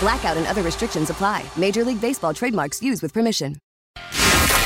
[0.00, 1.44] Blackout and other restrictions apply.
[1.56, 3.56] Major League Baseball trademarks used with permission.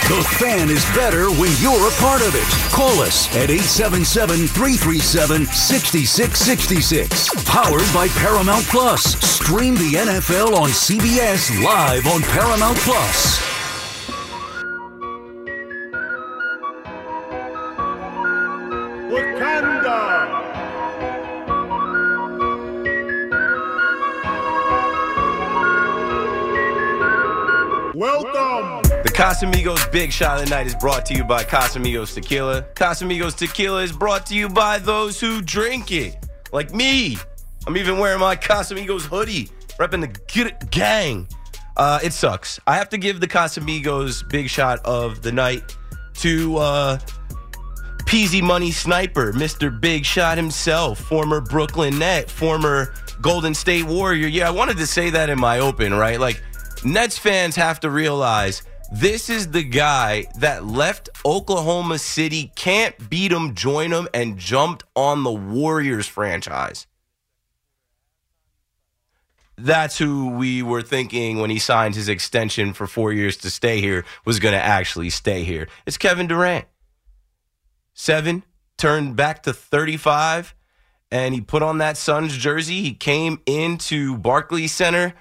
[0.09, 2.45] The fan is better when you're a part of it.
[2.71, 7.45] Call us at 877 337 6666.
[7.47, 9.03] Powered by Paramount Plus.
[9.25, 13.41] Stream the NFL on CBS live on Paramount Plus.
[19.11, 19.54] Wakanda!
[28.05, 28.83] Welcome!
[29.03, 32.61] The Casamigos Big Shot of the Night is brought to you by Casamigos Tequila.
[32.75, 36.15] Casamigos Tequila is brought to you by those who drink it,
[36.53, 37.17] like me.
[37.67, 41.27] I'm even wearing my Casamigos hoodie, repping the It gang.
[41.79, 42.61] Uh, it sucks.
[42.67, 45.75] I have to give the Casamigos Big Shot of the Night
[46.17, 46.99] to uh,
[48.13, 49.81] Easy Money Sniper, Mr.
[49.81, 54.29] Big Shot himself, former Brooklyn Net, former Golden State Warrior.
[54.29, 56.21] Yeah, I wanted to say that in my open, right?
[56.21, 56.43] Like,
[56.85, 63.33] Nets fans have to realize this is the guy that left Oklahoma City, can't beat
[63.33, 66.87] him, join him, and jumped on the Warriors franchise.
[69.57, 73.81] That's who we were thinking when he signed his extension for four years to stay
[73.81, 75.69] here was going to actually stay here.
[75.87, 76.67] It's Kevin Durant.
[77.95, 78.45] Seven,
[78.77, 80.55] turned back to 35,
[81.11, 82.83] and he put on that Suns jersey.
[82.83, 85.15] He came into Barclays Center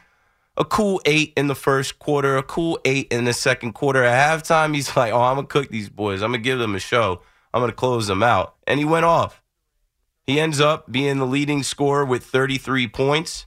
[0.56, 4.04] a cool eight in the first quarter, a cool eight in the second quarter.
[4.04, 6.22] At halftime, he's like, "Oh, I'm gonna cook these boys.
[6.22, 7.22] I'm gonna give them a show.
[7.54, 9.42] I'm gonna close them out." And he went off.
[10.24, 13.46] He ends up being the leading scorer with 33 points,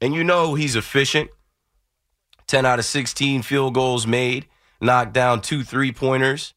[0.00, 1.30] and you know he's efficient.
[2.46, 4.46] 10 out of 16 field goals made,
[4.80, 6.54] knocked down two three pointers.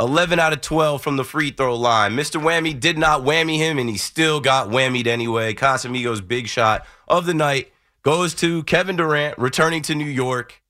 [0.00, 2.12] 11 out of 12 from the free throw line.
[2.12, 2.40] Mr.
[2.40, 5.54] Whammy did not whammy him, and he still got whammied anyway.
[5.54, 7.72] Casamigos' big shot of the night
[8.08, 10.62] goes to Kevin Durant returning to New York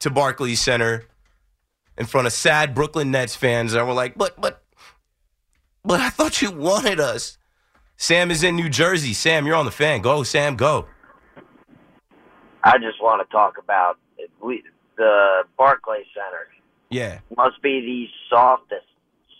[0.00, 1.04] to Barclays Center
[1.96, 4.60] in front of sad Brooklyn Nets fans that were like, "But but
[5.84, 7.38] but I thought you wanted us."
[7.96, 9.12] Sam is in New Jersey.
[9.12, 10.00] Sam, you're on the fan.
[10.00, 10.88] Go, Sam, go.
[12.64, 13.98] I just want to talk about
[14.42, 14.64] we,
[14.96, 16.48] the Barclays Center.
[16.88, 17.20] Yeah.
[17.36, 18.88] Must be the softest,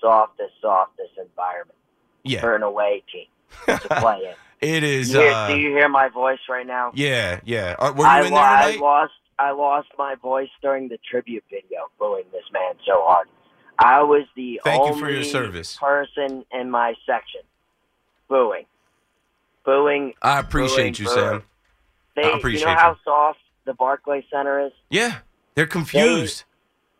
[0.00, 1.76] softest, softest environment
[2.22, 2.40] Yeah.
[2.40, 3.26] for an away team
[3.66, 4.34] to play in.
[4.62, 6.92] It is You hear- uh do you hear my voice right now?
[6.94, 7.76] Yeah, yeah.
[7.78, 11.44] Are, were you I, in there I lost I lost my voice during the tribute
[11.48, 13.26] video booing this man so hard.
[13.78, 15.78] I was the Thank you only for your service.
[15.78, 17.40] person in my section
[18.28, 18.66] booing.
[19.64, 20.12] Booing.
[20.20, 21.18] I appreciate booing, you, booing.
[21.40, 21.42] Sam.
[22.16, 22.96] They, I appreciate you know how you.
[23.04, 24.72] soft the Barclays Center is?
[24.90, 25.18] Yeah.
[25.54, 26.44] They're confused.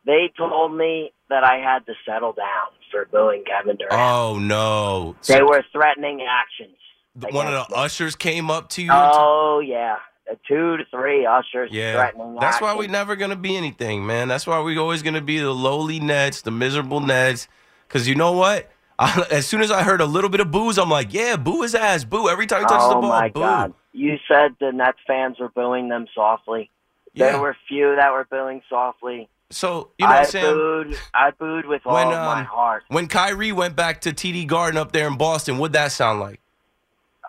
[0.07, 3.93] They told me that I had to settle down for booing Kevin Durant.
[3.93, 5.17] oh no.
[5.27, 6.77] they So were threatening actions.
[7.15, 7.83] one of the me.
[7.83, 8.91] ushers came up to you.
[8.93, 9.97] Oh yeah,
[10.31, 12.37] a two to three ushers Yeah, threatening.
[12.41, 12.93] that's why we actions.
[12.93, 14.29] never gonna be anything, man.
[14.29, 17.49] That's why we're always gonna be the lowly Nets, the miserable Nets.
[17.89, 18.71] Cause you know what?
[18.99, 21.63] I, as soon as I heard a little bit of booze, I'm like, yeah, boo
[21.63, 22.29] his ass, boo.
[22.29, 23.41] Every time he touches oh the ball, my boo.
[23.41, 23.75] god!
[23.93, 26.71] You said the Nets fans were booing them softly.
[27.13, 27.33] Yeah.
[27.33, 29.29] There were few that were booing softly.
[29.51, 30.99] So you know, what I Sam, booed.
[31.13, 32.85] I booed with all when my um, heart.
[32.89, 36.41] when Kyrie went back to TD Garden up there in Boston, what'd that sound like?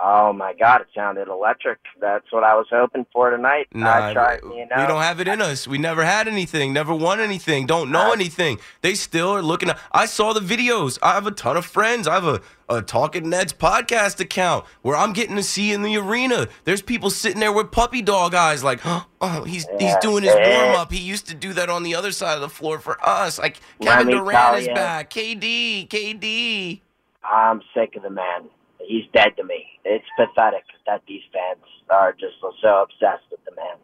[0.04, 0.82] Oh my god!
[0.82, 1.78] It sounded electric.
[2.00, 3.68] That's what I was hoping for tonight.
[3.76, 4.40] I tried.
[4.44, 5.68] we, You know, we don't have it in us.
[5.68, 8.58] We never had anything, never won anything, don't know anything.
[8.82, 9.70] They still are looking.
[9.70, 10.98] At, I saw the videos.
[11.04, 12.08] I have a ton of friends.
[12.08, 15.98] I have a, a Talking Nets podcast account where I'm getting to see in the
[15.98, 16.48] arena.
[16.64, 20.66] There's people sitting there with puppy dog eyes, like, oh, he's he's doing his yeah.
[20.66, 20.92] warm up.
[20.92, 23.38] He used to do that on the other side of the floor for us.
[23.38, 25.12] Like Kevin Durant is back.
[25.12, 26.82] KD, KD.
[27.24, 28.50] I'm sick of the man.
[28.92, 29.64] He's dead to me.
[29.86, 33.78] It's pathetic that these fans are just so obsessed with the man.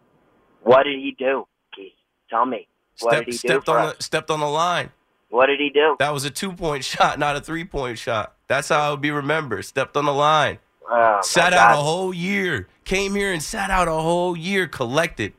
[0.63, 1.94] What did he do, Keith?
[2.30, 2.68] Tell me.
[3.00, 4.92] What Step- did he do stepped for on the stepped on the line.
[5.30, 5.95] What did he do?
[6.00, 8.36] That was a two point shot, not a three point shot.
[8.48, 9.63] That's how I would be remembered.
[9.63, 10.59] Stepped on the line.
[10.89, 11.80] Oh, sat out God.
[11.80, 12.68] a whole year.
[12.83, 14.68] Came here and sat out a whole year.
[14.68, 15.31] Collected.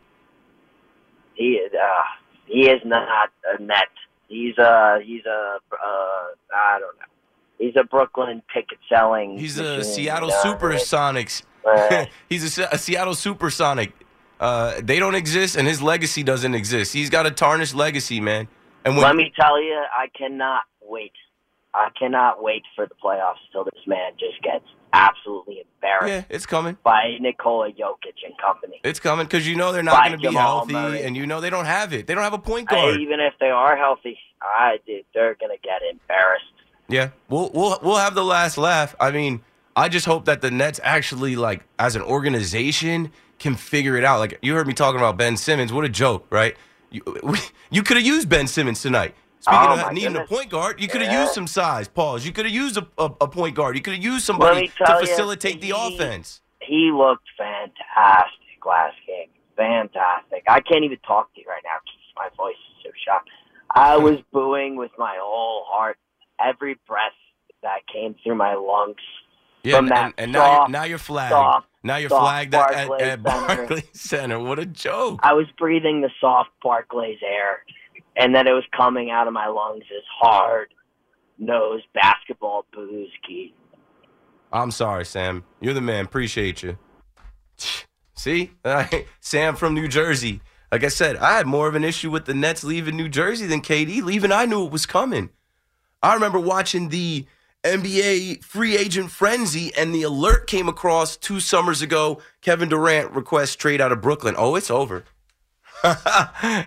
[1.34, 1.72] He is.
[1.74, 1.86] Uh,
[2.46, 3.88] he is not a net.
[4.28, 5.00] He's a.
[5.04, 5.58] He's a.
[5.72, 7.07] Uh, I don't know.
[7.58, 9.38] He's a Brooklyn ticket selling.
[9.38, 10.34] He's a Seattle you?
[10.37, 11.43] Supersonics.
[11.66, 13.93] Uh, He's a, a Seattle Supersonic.
[14.40, 16.93] Uh, they don't exist, and his legacy doesn't exist.
[16.93, 18.46] He's got a tarnished legacy, man.
[18.84, 21.12] And when Let me tell you, I cannot wait.
[21.75, 26.46] I cannot wait for the playoffs till this man just gets absolutely embarrassed yeah, it's
[26.46, 26.78] coming.
[26.82, 28.81] by Nikola Jokic and company.
[28.84, 31.02] It's coming because you know they're not going to be healthy, Murray.
[31.02, 32.06] and you know they don't have it.
[32.06, 32.99] They don't have a point guard.
[33.00, 36.44] even if they are healthy, I dude, they're gonna get embarrassed.
[36.88, 38.94] Yeah, we'll we'll we'll have the last laugh.
[38.99, 39.43] I mean,
[39.76, 44.19] I just hope that the Nets actually, like, as an organization, can figure it out.
[44.20, 45.73] Like you heard me talking about Ben Simmons.
[45.73, 46.56] What a joke, right?
[46.90, 47.02] You
[47.70, 49.14] you could have used Ben Simmons tonight.
[49.40, 50.31] Speaking Oh, of my needing goodness.
[50.31, 51.23] a point guard, you could have Yeah.
[51.23, 51.87] used some size.
[51.87, 52.26] Pause.
[52.26, 53.76] You could have used a, a, a point guard.
[53.76, 56.40] You could have used somebody to tell you, facilitate the he- offense.
[56.61, 59.29] He looked fantastic last game.
[59.56, 60.43] Fantastic.
[60.49, 63.23] I can't even talk to you right now because my voice is so shot.
[63.70, 65.99] I was booing with my whole heart.
[66.44, 67.12] Every breath
[67.62, 68.96] that came through my lungs
[69.64, 71.32] Yeah, from and, that and, and now you're, soft, now you're flagged.
[71.32, 74.35] soft, now you're soft flagged at, at, Barclays Center.
[74.35, 74.38] Center.
[74.40, 75.20] What a joke.
[75.23, 77.64] I was breathing the soft Barclays air,
[78.17, 80.69] and then it was coming out of my lungs as hard
[81.38, 83.52] nosed basketball booze, Keith.
[84.52, 85.44] I'm sorry, Sam.
[85.61, 86.05] You're the man.
[86.05, 86.79] Appreciate you.
[88.14, 88.50] See,
[89.20, 90.40] Sam from New Jersey.
[90.73, 93.46] Like I said, I had more of an issue with the Nets leaving New Jersey
[93.46, 94.32] than KD leaving.
[94.32, 95.31] I knew it was coming.
[96.02, 97.26] I remember watching the
[97.64, 102.20] NBA free agent frenzy, and the alert came across two summers ago.
[102.40, 104.34] Kevin Durant requests trade out of Brooklyn.
[104.38, 105.04] Oh, it's over.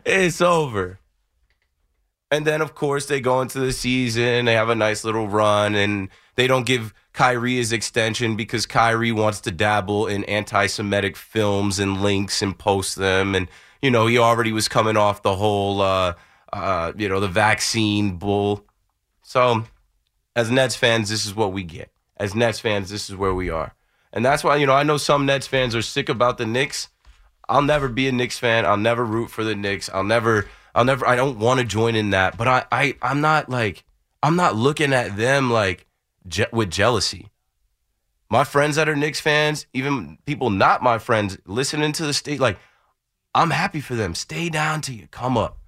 [0.06, 1.00] it's over.
[2.30, 4.46] And then, of course, they go into the season.
[4.46, 9.12] They have a nice little run, and they don't give Kyrie his extension because Kyrie
[9.12, 13.36] wants to dabble in anti-Semitic films and links and post them.
[13.36, 13.50] And
[13.82, 16.14] you know, he already was coming off the whole, uh,
[16.54, 18.66] uh, you know, the vaccine bull.
[19.32, 19.64] So,
[20.36, 21.90] as Nets fans, this is what we get.
[22.18, 23.74] As Nets fans, this is where we are,
[24.12, 26.90] and that's why you know I know some Nets fans are sick about the Knicks.
[27.48, 28.66] I'll never be a Knicks fan.
[28.66, 29.90] I'll never root for the Knicks.
[29.90, 30.50] I'll never.
[30.76, 31.08] I'll never.
[31.08, 32.38] I don't want to join in that.
[32.38, 32.66] But I.
[32.74, 32.96] I.
[33.02, 33.86] I'm not like.
[34.22, 35.88] I'm not looking at them like
[36.28, 37.30] je- with jealousy.
[38.30, 42.42] My friends that are Knicks fans, even people not my friends, listening to the state,
[42.42, 42.60] like
[43.34, 44.14] I'm happy for them.
[44.14, 45.61] Stay down till you come up.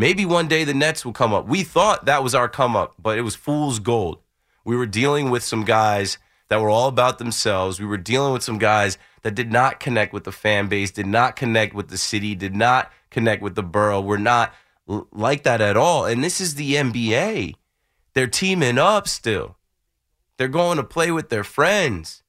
[0.00, 1.46] Maybe one day the Nets will come up.
[1.46, 4.22] We thought that was our come up, but it was fool's gold.
[4.64, 6.16] We were dealing with some guys
[6.48, 7.78] that were all about themselves.
[7.78, 11.06] We were dealing with some guys that did not connect with the fan base, did
[11.06, 14.00] not connect with the city, did not connect with the borough.
[14.00, 14.54] We're not
[15.12, 16.06] like that at all.
[16.06, 17.56] And this is the NBA.
[18.14, 19.58] They're teaming up still.
[20.38, 22.22] They're going to play with their friends.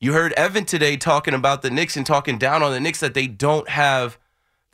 [0.00, 3.14] You heard Evan today talking about the Knicks and talking down on the Knicks that
[3.14, 4.18] they don't have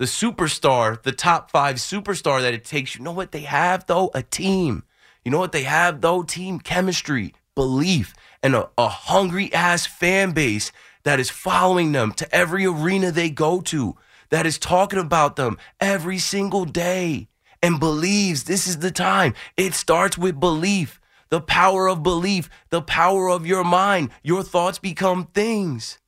[0.03, 2.97] the superstar, the top five superstar that it takes.
[2.97, 4.11] You know what they have, though?
[4.15, 4.83] A team.
[5.25, 6.25] You know what they have, though?
[6.25, 8.13] Team chemistry, belief,
[8.43, 10.73] and a, a hungry ass fan base
[11.05, 13.97] that is following them to every arena they go to,
[14.31, 17.29] that is talking about them every single day
[17.63, 19.35] and believes this is the time.
[19.57, 21.01] It starts with belief.
[21.29, 24.11] The power of belief, the power of your mind.
[24.25, 26.01] Your thoughts become things.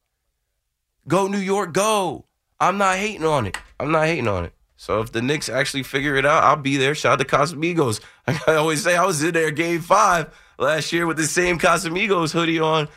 [1.07, 2.25] Go New York, go.
[2.61, 3.57] I'm not hating on it.
[3.79, 4.53] I'm not hating on it.
[4.77, 6.95] So if the Knicks actually figure it out, I'll be there.
[6.95, 8.01] Shout out to Casamigos.
[8.27, 12.33] I always say I was in there game five last year with the same Casamigos
[12.33, 12.89] hoodie on.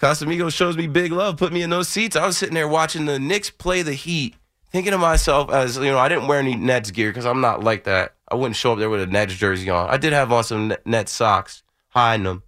[0.00, 2.14] Casamigos shows me big love, put me in those seats.
[2.14, 4.36] I was sitting there watching the Knicks play the Heat,
[4.70, 7.64] thinking to myself, as you know, I didn't wear any Nets gear because I'm not
[7.64, 8.14] like that.
[8.30, 9.88] I wouldn't show up there with a Nets jersey on.
[9.88, 12.44] I did have on some Nets socks, hiding them.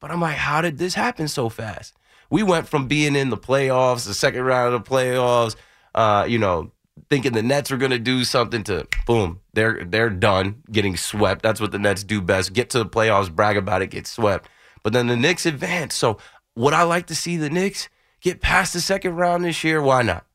[0.00, 1.94] But I'm like, how did this happen so fast?
[2.30, 5.56] We went from being in the playoffs, the second round of the playoffs,
[5.94, 6.72] uh, you know,
[7.08, 11.42] thinking the Nets were going to do something to boom, they're they're done getting swept.
[11.42, 12.52] That's what the Nets do best.
[12.52, 14.48] Get to the playoffs, brag about it, get swept.
[14.82, 15.94] But then the Knicks advance.
[15.94, 16.18] So
[16.54, 17.88] would I like to see the Knicks
[18.20, 19.82] get past the second round this year?
[19.82, 20.26] Why not?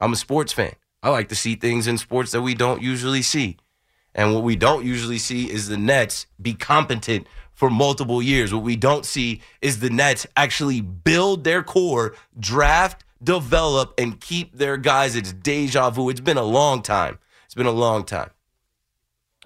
[0.00, 0.74] I'm a sports fan.
[1.02, 3.56] I like to see things in sports that we don't usually see.
[4.14, 8.54] And what we don't usually see is the Nets be competent for multiple years.
[8.54, 14.56] What we don't see is the Nets actually build their core, draft, develop, and keep
[14.56, 15.16] their guys.
[15.16, 16.10] It's deja vu.
[16.10, 17.18] It's been a long time.
[17.46, 18.30] It's been a long time.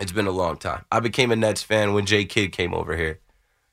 [0.01, 0.85] It's been a long time.
[0.91, 3.21] I became a Nets fan when Jay Kidd came over here.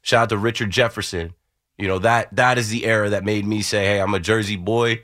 [0.02, 1.34] Shout out to Richard Jefferson.
[1.78, 4.56] You know, that that is the era that made me say, hey, I'm a Jersey
[4.56, 5.02] boy.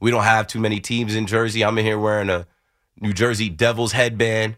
[0.00, 1.62] We don't have too many teams in Jersey.
[1.62, 2.46] I'm in here wearing a
[2.98, 4.56] New Jersey Devils headband.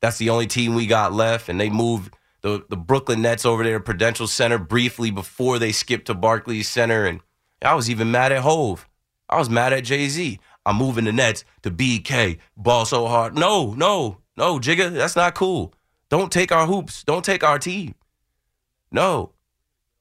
[0.00, 3.64] That's the only team we got left, and they moved the the Brooklyn Nets over
[3.64, 7.20] there Prudential Center briefly before they skipped to Barclays Center, and
[7.62, 8.88] I was even mad at Hov.
[9.28, 10.38] I was mad at Jay Z.
[10.66, 12.38] I'm moving the Nets to BK.
[12.56, 13.36] Ball so hard.
[13.36, 15.72] No, no, no, Jigga, that's not cool.
[16.08, 17.04] Don't take our hoops.
[17.04, 17.94] Don't take our team.
[18.90, 19.32] No.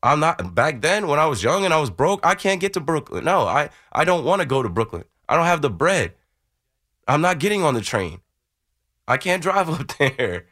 [0.01, 2.73] I'm not back then when I was young and I was broke, I can't get
[2.73, 3.25] to Brooklyn.
[3.25, 5.03] No, I, I don't want to go to Brooklyn.
[5.27, 6.13] I don't have the bread.
[7.07, 8.21] I'm not getting on the train.
[9.07, 10.45] I can't drive up there.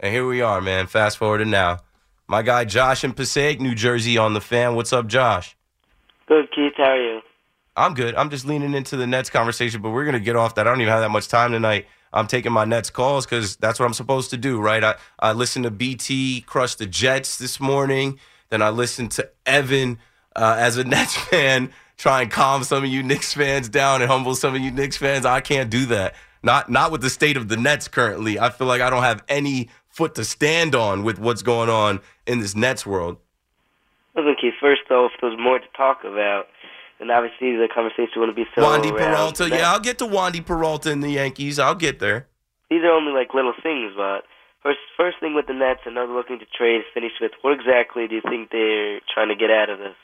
[0.00, 0.86] And here we are, man.
[0.86, 1.80] Fast forward to now.
[2.26, 4.74] My guy Josh in Passaic, New Jersey on the fan.
[4.74, 5.56] What's up, Josh?
[6.26, 6.72] Good, Keith.
[6.78, 7.20] How are you?
[7.76, 8.14] I'm good.
[8.14, 10.66] I'm just leaning into the Nets conversation, but we're gonna get off that.
[10.66, 11.86] I don't even have that much time tonight.
[12.12, 14.82] I'm taking my Nets calls because that's what I'm supposed to do, right?
[14.82, 18.18] I, I listened to BT crush the Jets this morning.
[18.48, 19.98] Then I listened to Evan
[20.34, 24.10] uh, as a Nets fan try and calm some of you Knicks fans down and
[24.10, 25.26] humble some of you Knicks fans.
[25.26, 26.14] I can't do that.
[26.42, 28.38] Not not with the state of the Nets currently.
[28.38, 32.00] I feel like I don't have any foot to stand on with what's going on
[32.26, 33.18] in this Nets world.
[34.16, 34.54] Listen, Keith.
[34.60, 36.46] First, off, there's more to talk about,
[37.00, 38.62] And obviously the conversation wouldn't be so.
[38.62, 41.58] Wandy Peralta, yeah, I'll get to Wandy Peralta in the Yankees.
[41.58, 42.28] I'll get there.
[42.68, 44.24] These are only like little things, but
[44.62, 47.32] first, first thing with the Nets, and they're looking to trade Finney Smith.
[47.40, 49.94] What exactly do you think they're trying to get out of this?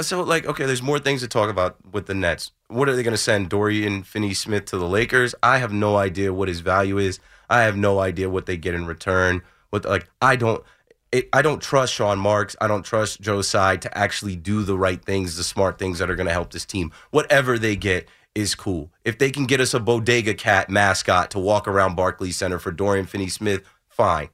[0.00, 2.52] So, like, okay, there's more things to talk about with the Nets.
[2.68, 5.34] What are they going to send Dorian Finney Smith to the Lakers?
[5.42, 7.20] I have no idea what his value is.
[7.48, 9.42] I have no idea what they get in return.
[9.70, 10.64] What like I don't.
[11.10, 12.54] It, I don't trust Sean Marks.
[12.60, 16.10] I don't trust Joe Tsai to actually do the right things, the smart things that
[16.10, 16.92] are going to help this team.
[17.10, 18.92] Whatever they get is cool.
[19.04, 22.70] If they can get us a bodega cat mascot to walk around Barclays Center for
[22.70, 24.28] Dorian Finney Smith, fine.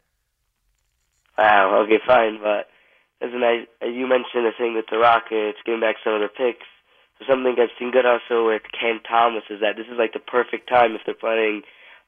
[1.39, 1.85] Wow.
[1.85, 2.69] Okay, fine, but
[3.21, 6.67] listen, I, you mentioned the thing with the Rockets getting back some of their picks.
[7.19, 10.19] So something I've seen good also with Cam Thomas is that this is like the
[10.19, 11.15] perfect time if they're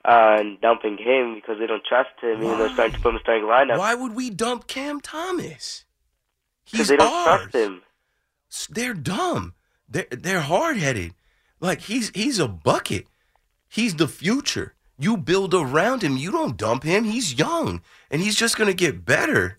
[0.07, 3.01] Uh, planning on dumping him because they don't trust him, even though they're starting to
[3.01, 5.85] put him in starting lineup Why would we dump Cam Thomas?
[6.65, 7.41] because He's they don't ours.
[7.51, 7.83] trust him.
[8.71, 9.55] they're dumb.
[9.89, 11.15] They're they're hard headed.
[11.61, 13.07] Like he's he's a bucket.
[13.69, 14.75] He's the future.
[14.99, 16.17] You build around him.
[16.17, 17.05] You don't dump him.
[17.05, 19.59] He's young and he's just gonna get better.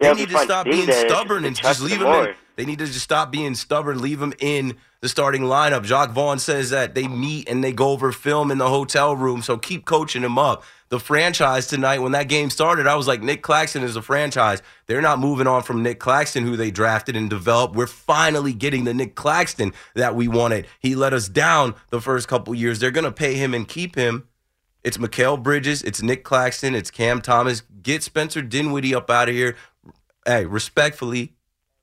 [0.00, 2.34] Yeah, They need to stop being that stubborn and just leave him him in.
[2.58, 4.02] They need to just stop being stubborn.
[4.02, 5.84] Leave him in the starting lineup.
[5.84, 9.42] Jacque Vaughn says that they meet and they go over film in the hotel room.
[9.42, 10.64] So keep coaching him up.
[10.88, 14.60] The franchise tonight, when that game started, I was like, Nick Claxton is a franchise.
[14.86, 17.76] They're not moving on from Nick Claxton, who they drafted and developed.
[17.76, 20.66] We're finally getting the Nick Claxton that we wanted.
[20.80, 22.80] He let us down the first couple years.
[22.80, 24.26] They're going to pay him and keep him.
[24.82, 25.84] It's Mikal Bridges.
[25.84, 26.74] It's Nick Claxton.
[26.74, 27.62] It's Cam Thomas.
[27.82, 29.54] Get Spencer Dinwiddie up out of here.
[30.26, 31.34] Hey, respectfully,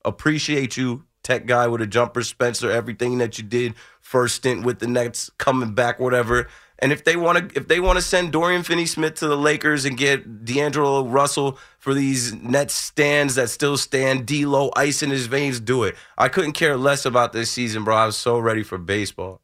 [0.05, 2.69] appreciate you, tech guy with a jumper, Spencer.
[2.71, 6.47] Everything that you did, first stint with the Nets, coming back, whatever.
[6.79, 9.85] And if they want to, if they want to send Dorian Finney-Smith to the Lakers
[9.85, 15.27] and get D'Angelo Russell for these Nets stands that still stand, D'Lo ice in his
[15.27, 15.95] veins, do it.
[16.17, 17.95] I couldn't care less about this season, bro.
[17.95, 19.39] I was so ready for baseball.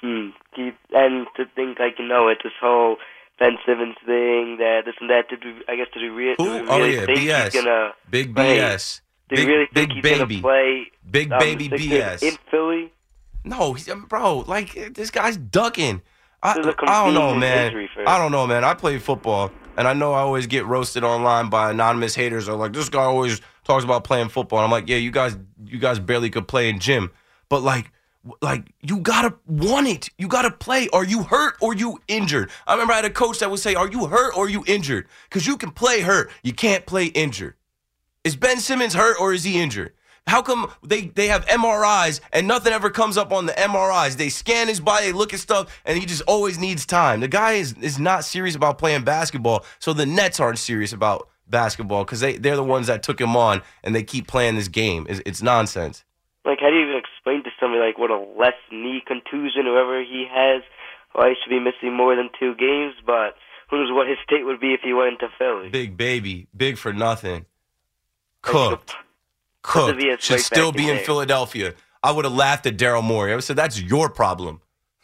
[0.00, 0.28] Hmm.
[0.92, 2.96] And to think like you know it, this whole
[3.38, 5.28] Ben Simmons thing, that this and that.
[5.28, 5.62] Did we?
[5.68, 6.44] I guess did we, re- Who?
[6.44, 7.44] do we Oh, really yeah, think BS.
[7.52, 7.92] he's gonna?
[8.08, 8.34] Big?
[8.34, 9.00] BS.
[9.28, 10.40] Do Big, we really big think he's baby.
[10.40, 10.86] gonna play?
[11.10, 12.22] Big um, baby BS.
[12.22, 12.92] in Philly?
[13.44, 16.02] No, he's, um, bro, like this guy's ducking.
[16.42, 17.66] I, This is a I don't know, man.
[17.68, 18.08] injury for him.
[18.08, 18.62] I don't know, man.
[18.64, 22.48] I play football, and I know I always get roasted online by anonymous haters.
[22.48, 24.60] Are like, this guy always talks about playing football.
[24.60, 27.10] And I'm like, yeah, you guys, you guys barely could play in gym,
[27.48, 27.90] but like,
[28.42, 30.10] like you gotta want it.
[30.18, 30.88] You gotta play.
[30.92, 32.50] Are you hurt or you injured?
[32.66, 34.62] I remember I had a coach that would say, "Are you hurt or are you
[34.66, 37.54] injured?" Because you can play hurt, you can't play injured.
[38.26, 39.92] Is Ben Simmons hurt or is he injured?
[40.26, 44.16] How come they, they have MRIs and nothing ever comes up on the MRIs?
[44.16, 47.20] They scan his body, they look at stuff, and he just always needs time.
[47.20, 51.28] The guy is, is not serious about playing basketball, so the Nets aren't serious about
[51.46, 54.66] basketball because they, they're the ones that took him on and they keep playing this
[54.66, 55.06] game.
[55.08, 56.02] It's, it's nonsense.
[56.44, 60.02] Like, how do you even explain to somebody like what a left knee contusion, whoever
[60.02, 60.62] he has,
[61.12, 62.94] why he should be missing more than two games?
[63.06, 63.36] But
[63.70, 65.68] who knows what his state would be if he went into Philly?
[65.68, 67.46] Big baby, big for nothing.
[68.46, 68.94] Cooked.
[69.62, 70.22] cooked.
[70.22, 71.04] Should still be in in.
[71.04, 71.74] Philadelphia.
[72.02, 73.32] I would have laughed at Daryl Morey.
[73.32, 74.60] I would have said, that's your problem.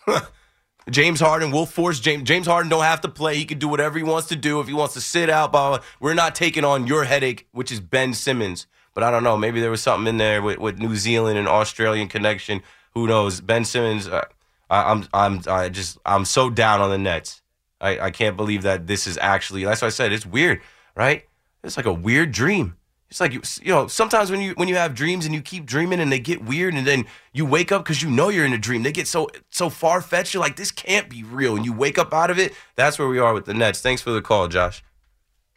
[0.90, 2.24] James Harden will force James.
[2.24, 3.36] James Harden don't have to play.
[3.36, 4.60] He can do whatever he wants to do.
[4.60, 5.86] If he wants to sit out, blah, blah, blah.
[6.00, 8.66] we're not taking on your headache, which is Ben Simmons.
[8.94, 9.36] But I don't know.
[9.36, 12.62] Maybe there was something in there with, with New Zealand and Australian connection.
[12.94, 13.40] Who knows?
[13.40, 14.08] Ben Simmons.
[14.08, 14.24] Uh,
[14.68, 17.42] I, I'm I'm I just I'm so down on the Nets.
[17.80, 19.64] I, I can't believe that this is actually.
[19.64, 20.60] That's why I said it's weird,
[20.94, 21.24] right?
[21.64, 22.76] It's like a weird dream.
[23.12, 25.66] It's like you, you know, sometimes when you when you have dreams and you keep
[25.66, 27.04] dreaming and they get weird and then
[27.34, 28.84] you wake up because you know you're in a dream.
[28.84, 30.32] They get so so far fetched.
[30.32, 32.54] You're like, this can't be real, and you wake up out of it.
[32.74, 33.82] That's where we are with the Nets.
[33.82, 34.82] Thanks for the call, Josh.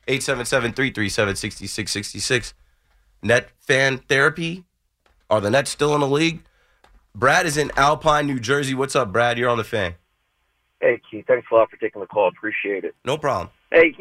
[0.10, 2.54] 877-337-6666.
[3.24, 4.66] Net fan therapy.
[5.30, 6.44] Are the Nets still in the league?
[7.16, 8.74] Brad is in Alpine, New Jersey.
[8.74, 9.38] What's up, Brad?
[9.38, 9.96] You're on the fan.
[10.82, 11.24] Hey, Keith.
[11.26, 12.28] Thanks a lot for taking the call.
[12.28, 12.96] Appreciate it.
[13.06, 13.50] No problem.
[13.72, 13.96] Hey,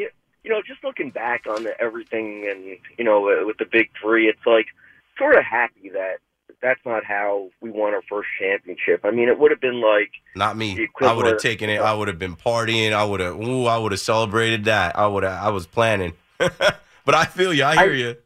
[0.44, 3.66] you, you know, just looking back on the, everything and, you know, uh, with the
[3.70, 4.66] big three, it's like
[5.18, 6.16] sort of happy that
[6.62, 9.00] that's not how we won our first championship.
[9.04, 10.88] I mean, it would have been like Not me.
[11.00, 11.80] I would have taken it.
[11.80, 12.92] I would have been partying.
[12.92, 13.36] I would have.
[13.36, 14.98] Ooh, I would have celebrated that.
[14.98, 15.44] I would have.
[15.44, 16.14] I was planning.
[16.38, 17.64] but I feel you.
[17.64, 18.16] I hear I- you.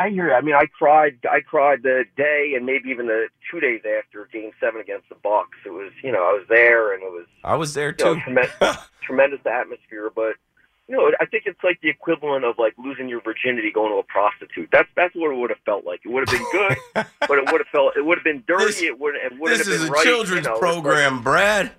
[0.00, 0.28] I hear.
[0.28, 0.34] you.
[0.34, 1.18] I mean, I cried.
[1.30, 5.14] I cried the day and maybe even the two days after Game Seven against the
[5.16, 5.58] Bucks.
[5.66, 8.14] It was, you know, I was there and it was I was there you know,
[8.14, 8.20] too.
[8.22, 10.10] tremendous, tremendous atmosphere.
[10.14, 10.49] But you
[10.90, 14.02] know, I think it's like the equivalent of like losing your virginity going to a
[14.02, 14.68] prostitute.
[14.72, 16.00] That's that's what it would have felt like.
[16.04, 16.76] It would have been good,
[17.20, 18.64] but it would have felt it would have been dirty.
[18.66, 20.02] This- it would it wouldn't this is a right.
[20.04, 21.72] children's you know, program, Brad.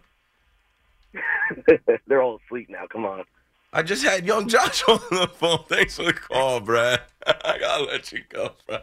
[2.07, 2.85] they're all asleep now.
[2.87, 3.23] Come on.
[3.73, 5.63] I just had young Josh on the phone.
[5.67, 7.01] Thanks for the call, Brad.
[7.25, 8.79] I gotta let you go, bro.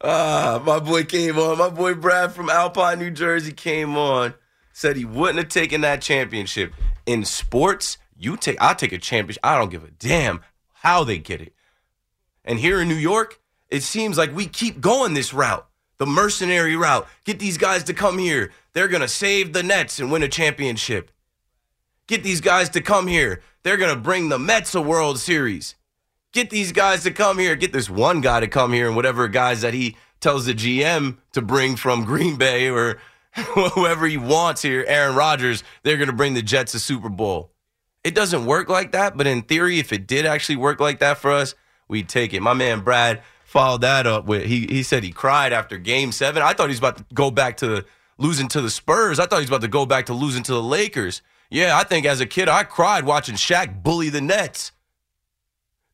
[0.00, 1.58] Ah, my boy came on.
[1.58, 4.34] My boy Brad from Alpine, New Jersey came on.
[4.72, 6.72] Said he wouldn't have taken that championship.
[7.06, 9.44] In sports, you take I take a championship.
[9.44, 10.42] I don't give a damn
[10.72, 11.54] how they get it.
[12.44, 15.66] And here in New York, it seems like we keep going this route.
[15.98, 17.08] The mercenary route.
[17.24, 18.52] Get these guys to come here.
[18.74, 21.10] They're gonna save the Nets and win a championship.
[22.06, 23.42] Get these guys to come here.
[23.64, 25.74] They're going to bring the Mets a World Series.
[26.32, 27.56] Get these guys to come here.
[27.56, 31.16] Get this one guy to come here and whatever guys that he tells the GM
[31.32, 33.00] to bring from Green Bay or
[33.34, 37.50] whoever he wants here, Aaron Rodgers, they're going to bring the Jets a Super Bowl.
[38.06, 41.18] It doesn't work like that, but in theory, if it did actually work like that
[41.18, 41.56] for us,
[41.88, 42.40] we'd take it.
[42.40, 46.40] My man Brad followed that up with he he said he cried after game seven.
[46.40, 47.84] I thought he was about to go back to
[48.16, 49.18] losing to the Spurs.
[49.18, 51.20] I thought he was about to go back to losing to the Lakers.
[51.50, 54.70] Yeah, I think as a kid I cried watching Shaq bully the Nets.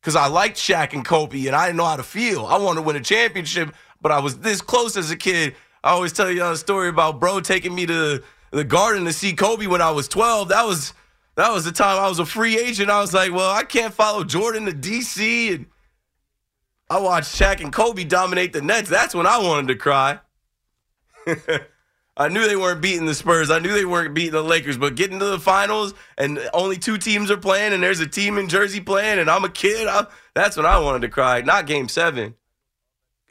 [0.03, 2.45] Cause I liked Shaq and Kobe and I didn't know how to feel.
[2.45, 5.55] I wanted to win a championship, but I was this close as a kid.
[5.83, 8.21] I always tell you a story about bro taking me to
[8.51, 10.49] the garden to see Kobe when I was 12.
[10.49, 10.93] That was
[11.35, 12.89] that was the time I was a free agent.
[12.89, 15.65] I was like, well, I can't follow Jordan to DC and
[16.89, 18.89] I watched Shaq and Kobe dominate the Nets.
[18.89, 20.19] That's when I wanted to cry.
[22.15, 23.49] I knew they weren't beating the Spurs.
[23.49, 26.99] I knew they weren't beating the Lakers, but getting to the finals and only two
[26.99, 30.05] teams are playing and there's a team in Jersey playing and I'm a kid, I,
[30.35, 31.41] that's when I wanted to cry.
[31.41, 32.35] Not game seven.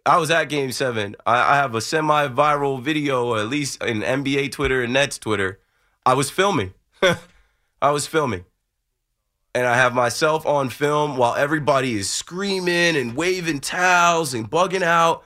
[0.04, 1.14] I was at game seven.
[1.24, 5.60] I, I have a semi viral video, at least in NBA Twitter and Nets Twitter.
[6.04, 6.74] I was filming.
[7.82, 8.44] I was filming.
[9.54, 14.82] And I have myself on film while everybody is screaming and waving towels and bugging
[14.82, 15.24] out.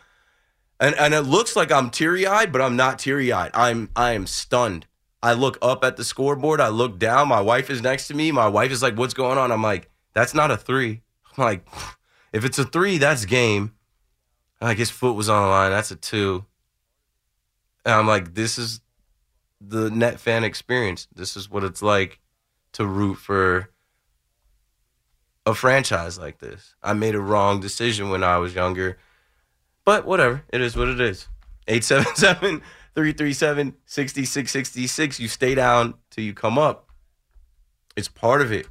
[0.80, 3.52] And and it looks like I'm teary eyed, but I'm not teary eyed.
[3.54, 4.86] I'm I am stunned.
[5.22, 6.60] I look up at the scoreboard.
[6.60, 7.28] I look down.
[7.28, 8.32] My wife is next to me.
[8.32, 11.02] My wife is like, "What's going on?" I'm like, "That's not a three.
[11.36, 11.68] I'm like,
[12.32, 13.74] "If it's a three, that's game."
[14.60, 15.70] Like his foot was on the line.
[15.70, 16.44] That's a two.
[17.84, 18.80] And I'm like, "This is
[19.60, 21.06] the net fan experience.
[21.14, 22.20] This is what it's like
[22.76, 23.70] to root for
[25.44, 26.74] a franchise like this.
[26.82, 28.98] I made a wrong decision when I was younger."
[29.84, 30.42] But whatever.
[30.52, 31.28] It is what it is.
[31.68, 32.60] 877
[32.94, 35.20] 337 6666.
[35.20, 36.88] You stay down till you come up.
[37.96, 38.66] It's part of it.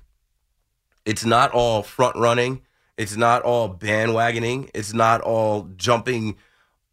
[1.06, 2.62] It's not all front running.
[2.98, 4.70] It's not all bandwagoning.
[4.74, 6.36] It's not all jumping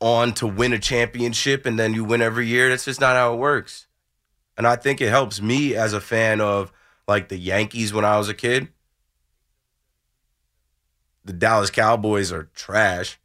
[0.00, 2.68] on to win a championship and then you win every year.
[2.68, 3.86] That's just not how it works.
[4.56, 6.72] And I think it helps me as a fan of
[7.12, 8.68] like the Yankees when I was a kid.
[11.26, 13.20] The Dallas Cowboys are trash.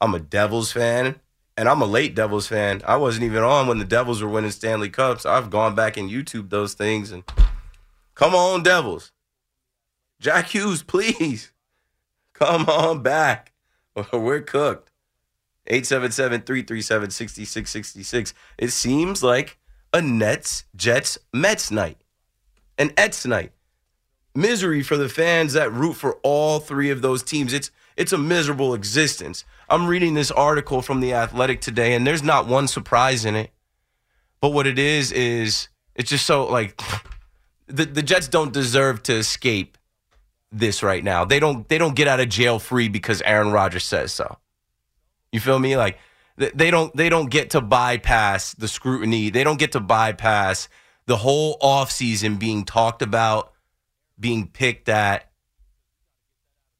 [0.00, 1.20] I'm a Devils fan,
[1.56, 2.82] and I'm a late Devils fan.
[2.84, 5.24] I wasn't even on when the Devils were winning Stanley Cups.
[5.24, 7.22] I've gone back and YouTube those things and
[8.16, 9.12] come on, Devils.
[10.18, 11.52] Jack Hughes, please.
[12.34, 13.52] Come on back.
[14.12, 14.90] We're cooked.
[15.70, 18.32] 877-337-6666.
[18.58, 19.59] It seems like
[19.92, 21.98] a Nets, Jets, Mets night.
[22.78, 23.52] An Ets night.
[24.34, 27.52] Misery for the fans that root for all three of those teams.
[27.52, 29.44] It's it's a miserable existence.
[29.68, 33.50] I'm reading this article from The Athletic today, and there's not one surprise in it.
[34.40, 36.80] But what it is, is it's just so like
[37.66, 39.76] the, the Jets don't deserve to escape
[40.52, 41.24] this right now.
[41.24, 44.38] They don't they don't get out of jail free because Aaron Rodgers says so.
[45.32, 45.76] You feel me?
[45.76, 45.98] Like
[46.40, 49.30] they don't they don't get to bypass the scrutiny.
[49.30, 50.68] They don't get to bypass
[51.06, 53.52] the whole offseason being talked about,
[54.18, 55.30] being picked at,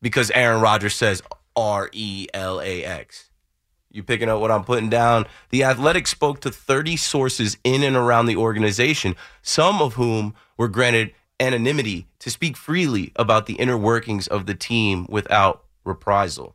[0.00, 1.22] because Aaron Rodgers says
[1.54, 3.30] R E L A X.
[3.90, 5.26] You picking up what I'm putting down?
[5.50, 10.68] The Athletic spoke to 30 sources in and around the organization, some of whom were
[10.68, 16.54] granted anonymity to speak freely about the inner workings of the team without reprisal.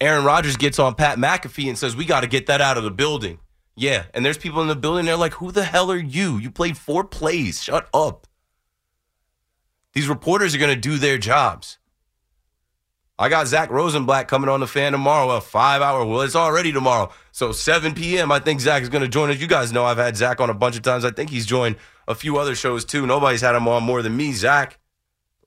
[0.00, 2.84] Aaron Rodgers gets on Pat McAfee and says, We got to get that out of
[2.84, 3.38] the building.
[3.74, 4.04] Yeah.
[4.14, 6.38] And there's people in the building, they're like, Who the hell are you?
[6.38, 7.62] You played four plays.
[7.62, 8.26] Shut up.
[9.92, 11.78] These reporters are going to do their jobs.
[13.18, 16.04] I got Zack Rosenblatt coming on the fan tomorrow, a five hour.
[16.04, 17.10] Well, it's already tomorrow.
[17.32, 19.40] So 7 p.m., I think Zach is going to join us.
[19.40, 21.02] You guys know I've had Zach on a bunch of times.
[21.02, 23.06] I think he's joined a few other shows too.
[23.06, 24.32] Nobody's had him on more than me.
[24.32, 24.78] Zach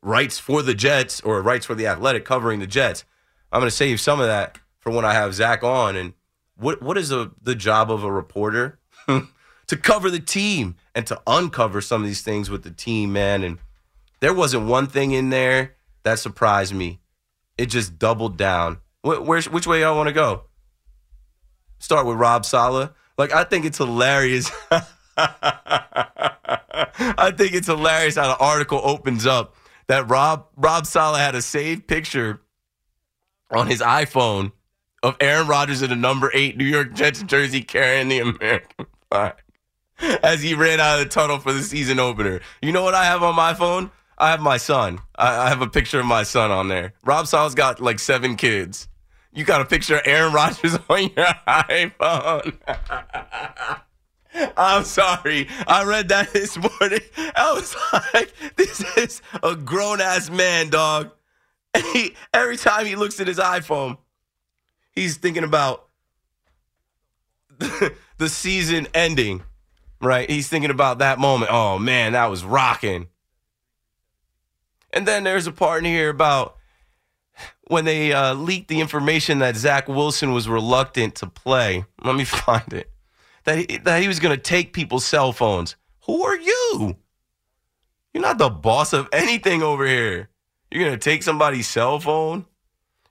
[0.02, 3.06] writes for the Jets or writes for the Athletic covering the Jets.
[3.52, 5.96] I'm going to save some of that for when I have Zach on.
[5.96, 6.14] And
[6.56, 8.80] what what is a, the job of a reporter?
[9.08, 13.44] to cover the team and to uncover some of these things with the team, man.
[13.44, 13.60] And
[14.20, 17.00] there wasn't one thing in there that surprised me
[17.60, 18.80] it just doubled down.
[19.02, 20.44] Where, which way y'all want to go?
[21.80, 22.92] Start with Rob Saleh.
[23.18, 24.50] Like I think it's hilarious.
[25.18, 25.34] I
[27.36, 29.56] think it's hilarious how the article opens up
[29.88, 32.42] that Rob Rob Saleh had a saved picture
[33.52, 34.52] on his iPhone
[35.04, 39.36] of Aaron Rodgers in a number eight New York Jets jersey carrying the American flag
[40.24, 42.42] as he ran out of the tunnel for the season opener.
[42.62, 43.92] You know what I have on my phone?
[44.18, 45.00] I have my son.
[45.16, 46.94] I, I have a picture of my son on there.
[47.06, 48.88] Rob Saleh's got like seven kids.
[49.34, 52.58] You got a picture of Aaron Rodgers on your iPhone.
[54.58, 55.48] I'm sorry.
[55.68, 57.02] I read that this morning.
[57.36, 57.76] I was
[58.14, 61.12] like, this is a grown ass man, dog.
[61.78, 63.98] He, every time he looks at his iPhone,
[64.92, 65.88] he's thinking about
[68.18, 69.44] the season ending,
[70.02, 70.30] right?
[70.30, 71.52] He's thinking about that moment.
[71.52, 73.08] Oh, man, that was rocking.
[74.92, 76.58] And then there's a part in here about
[77.68, 81.86] when they uh, leaked the information that Zach Wilson was reluctant to play.
[82.04, 82.92] Let me find it.
[83.46, 85.76] That he, that he was going to take people's cell phones.
[86.06, 86.98] Who are you?
[88.14, 90.30] You're not the boss of anything over here.
[90.72, 92.46] You're going to take somebody's cell phone?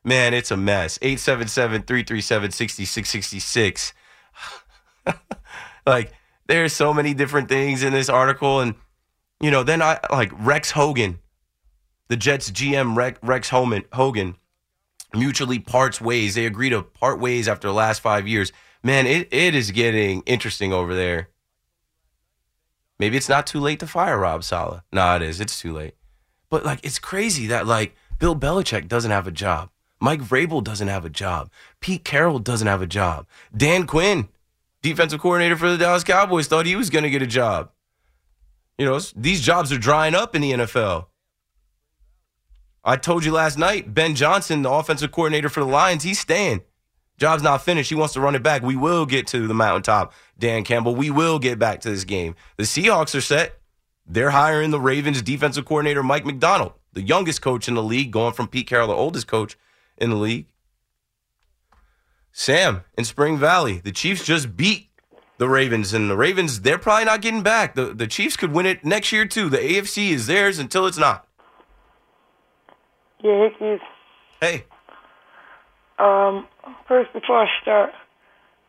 [0.05, 0.99] Man, it's a mess.
[1.03, 3.95] 877 337 6666.
[5.87, 6.13] Like,
[6.49, 8.61] there's so many different things in this article.
[8.61, 8.75] And,
[9.41, 11.19] you know, then I like Rex Hogan
[12.09, 14.37] the Jets GM Rex Hogan
[15.15, 16.35] mutually parts ways.
[16.35, 18.53] They agree to part ways after the last five years.
[18.83, 21.29] Man, it, it is getting interesting over there.
[22.99, 24.83] Maybe it's not too late to fire Rob Saleh.
[24.93, 25.41] No, it is.
[25.41, 25.95] It's too late.
[26.51, 29.71] But like, it's crazy that like Bill Belichick doesn't have a job.
[30.01, 31.51] Mike Vrabel doesn't have a job.
[31.81, 33.27] Pete Carroll doesn't have a job.
[33.57, 34.29] Dan Quinn,
[34.81, 37.71] defensive coordinator for the Dallas Cowboys, thought he was going to get a job.
[38.77, 41.07] You know, these jobs are drying up in the NFL.
[42.85, 46.63] I told you last night, Ben Johnson, the offensive coordinator for the Lions, he's staying.
[47.19, 47.91] Job's not finished.
[47.91, 48.63] He wants to run it back.
[48.63, 50.95] We will get to the mountaintop, Dan Campbell.
[50.95, 52.37] We will get back to this game.
[52.57, 53.58] The Seahawks are set.
[54.09, 58.33] They're hiring the Ravens defensive coordinator, Mike Macdonald, the youngest coach in the league, going
[58.33, 59.59] from Pete Carroll, the oldest coach
[59.99, 60.47] in the league.
[62.33, 64.89] Sam in Spring Valley, the Chiefs just beat
[65.37, 67.75] the Ravens, and the Ravens, they're probably not getting back.
[67.75, 69.49] The, the Chiefs could win it next year, too.
[69.49, 71.27] The AFC is theirs until it's not.
[73.23, 73.81] Yeah, Hickeys.
[74.41, 74.65] Hey.
[75.99, 76.47] Um,
[76.87, 77.91] first, before I start,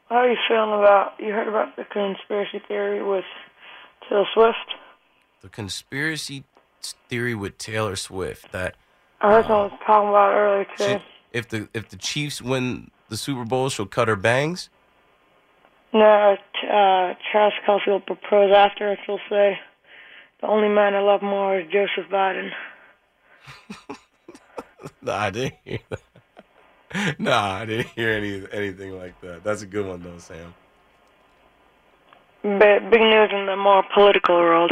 [0.10, 3.26] how are you feeling about, you heard about the conspiracy theory with
[4.08, 4.58] Taylor Swift?
[5.42, 6.44] The conspiracy
[7.10, 8.76] theory with Taylor Swift that
[9.22, 10.98] I heard someone talking about earlier today.
[10.98, 14.70] She, if the if the Chiefs win the Super Bowl, she'll cut her bangs.
[15.94, 19.00] No, uh, Travis Kelce will propose after, it.
[19.06, 19.60] she'll say,
[20.42, 22.52] "The only man I love more is Joseph Biden."
[25.02, 26.00] no, I didn't hear that.
[27.20, 29.44] no, I didn't hear any anything like that.
[29.44, 30.54] That's a good one though, Sam.
[32.42, 34.72] Big, big news in the more political world.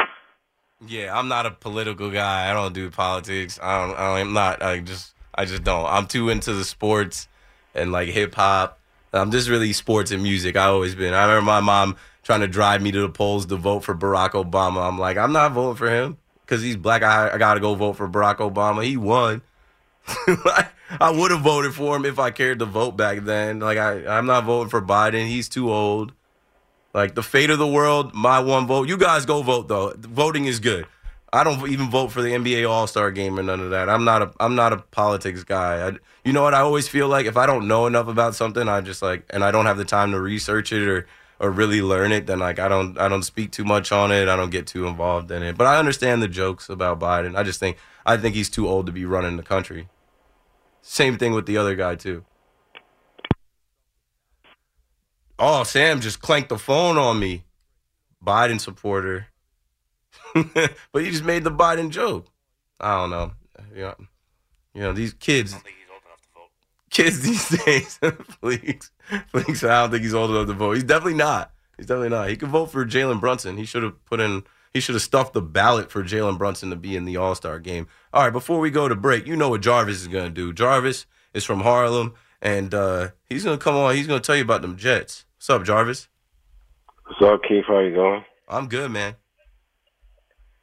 [0.86, 2.50] Yeah, I'm not a political guy.
[2.50, 3.60] I don't do politics.
[3.62, 3.98] I don't.
[3.98, 4.62] I'm not.
[4.62, 5.14] I just.
[5.34, 5.86] I just don't.
[5.86, 7.28] I'm too into the sports
[7.74, 8.80] and like hip hop.
[9.14, 10.56] I'm just really sports and music.
[10.56, 11.14] I always been.
[11.14, 14.32] I remember my mom trying to drive me to the polls to vote for Barack
[14.32, 14.88] Obama.
[14.88, 17.04] I'm like, I'm not voting for him because he's black.
[17.04, 18.84] I, I got to go vote for Barack Obama.
[18.84, 19.42] He won.
[20.08, 23.60] I would have voted for him if I cared to vote back then.
[23.60, 25.28] Like I, I'm not voting for Biden.
[25.28, 26.14] He's too old.
[26.98, 28.90] Like the fate of the world, my one vote.
[28.90, 29.94] You guys go vote though.
[30.00, 30.88] Voting is good.
[31.32, 33.88] I don't even vote for the NBA All Star game or none of that.
[33.88, 35.90] I'm not a I'm not a politics guy.
[35.90, 35.92] I,
[36.26, 36.56] you know what?
[36.56, 39.44] I always feel like if I don't know enough about something, I just like and
[39.44, 41.06] I don't have the time to research it or
[41.40, 44.28] or really learn it, then like I don't I don't speak too much on it.
[44.28, 45.56] I don't get too involved in it.
[45.56, 47.38] But I understand the jokes about Biden.
[47.38, 49.88] I just think I think he's too old to be running the country.
[50.82, 52.26] Same thing with the other guy too.
[55.40, 57.44] Oh, Sam just clanked the phone on me.
[58.24, 59.28] Biden supporter.
[60.34, 62.28] but he just made the Biden joke.
[62.80, 63.32] I don't know.
[63.76, 63.96] You know,
[64.74, 65.56] you know these kids.
[66.90, 68.00] Kids these days,
[68.42, 68.92] please,
[69.32, 69.64] please.
[69.64, 70.74] I don't think he's old enough to vote.
[70.74, 71.52] He's definitely not.
[71.78, 72.30] He's definitely not.
[72.30, 73.58] He could vote for Jalen Brunson.
[73.58, 74.44] He should have put in.
[74.74, 77.60] He should have stuffed the ballot for Jalen Brunson to be in the All Star
[77.60, 77.88] game.
[78.14, 80.54] All right, before we go to break, you know what Jarvis is gonna do.
[80.54, 83.96] Jarvis is from Harlem, and uh, he's gonna come on.
[83.96, 85.26] He's gonna tell you about them Jets.
[85.48, 86.10] What's up, Jarvis?
[87.06, 87.64] What's up, Keith?
[87.66, 88.26] How you doing?
[88.50, 89.16] I'm good, man.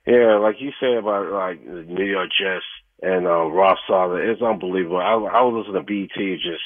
[0.06, 2.66] Yeah, like you said about like the New York Jets
[3.00, 4.98] and uh, Rob Saleh, it's unbelievable.
[4.98, 6.60] I, I was listening to BT just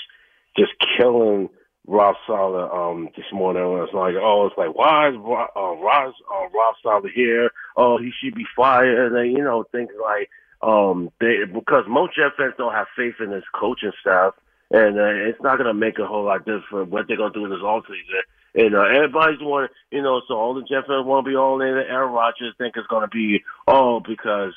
[0.57, 1.49] just killing
[1.87, 3.63] Rob Saleh um, this morning.
[3.63, 7.53] It was like, oh, it's like why is Rob, uh, Rob, uh, Rob Saleh here?
[7.77, 9.13] Oh, he should be fired.
[9.13, 10.29] And you know things like
[10.61, 14.35] um, they because most Jet fans don't have faith in his coaching staff,
[14.71, 17.39] and uh, it's not going to make a whole lot different what they're going to
[17.39, 18.21] do in this offseason.
[18.55, 21.69] And uh, everybody's want, you know, so all the fans want to be all in.
[21.69, 24.55] Aaron Rodgers think it's going to be all because,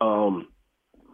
[0.00, 0.48] um,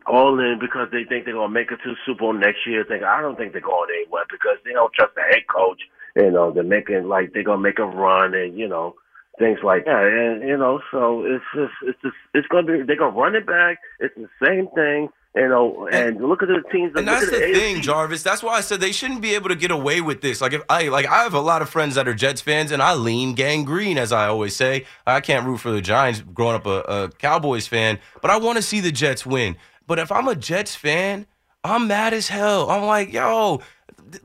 [0.07, 2.66] all in because they think they're going to make it to the Super Bowl next
[2.66, 2.85] year.
[2.85, 5.81] Think I don't think they're going anywhere because they don't trust the head coach.
[6.14, 8.94] You know, they're making like they're going to make a run and you know
[9.38, 10.05] things like that.
[10.05, 13.20] And you know, so it's just it's just it's going to be they're going to
[13.20, 13.79] run it back.
[14.01, 15.09] It's the same thing.
[15.37, 16.92] You know, and, and look at the teams.
[16.96, 18.22] And that's the, the thing, Jarvis.
[18.22, 20.40] That's why I said they shouldn't be able to get away with this.
[20.40, 22.83] Like if I like, I have a lot of friends that are Jets fans, and
[22.83, 24.87] I lean gang green, as I always say.
[25.07, 28.57] I can't root for the Giants, growing up a, a Cowboys fan, but I want
[28.57, 29.57] to see the Jets win.
[29.87, 31.27] But if I'm a Jets fan,
[31.62, 32.70] I'm mad as hell.
[32.70, 33.61] I'm like, yo,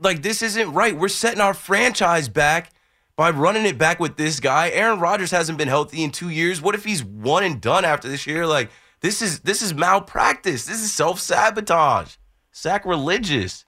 [0.00, 0.96] like this isn't right.
[0.96, 2.72] We're setting our franchise back
[3.16, 4.70] by running it back with this guy.
[4.70, 6.62] Aaron Rodgers hasn't been healthy in two years.
[6.62, 8.46] What if he's one and done after this year?
[8.46, 8.70] Like
[9.02, 10.64] this is this is malpractice.
[10.64, 12.14] This is self sabotage,
[12.52, 13.66] sacrilegious.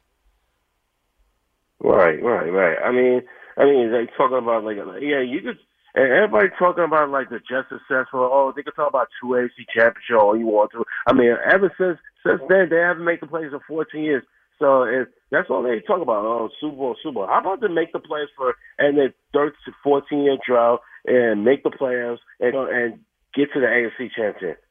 [1.80, 2.78] Right, right, right.
[2.82, 3.20] I mean,
[3.58, 5.58] I mean, they talking about like, yeah, you could.
[5.96, 8.20] And everybody talking about like the just successful.
[8.20, 10.84] Oh, they could talk about two AFC championship all you want to.
[11.06, 14.24] I mean, ever since since then, they haven't made the plays in 14 years.
[14.58, 16.24] So if that's all they talk about.
[16.24, 17.26] Oh, Super Bowl, Super Bowl.
[17.26, 21.44] How about they make the plays for and then 13 to 14 year drought and
[21.44, 23.00] make the playoffs and and
[23.34, 24.63] get to the AFC championship?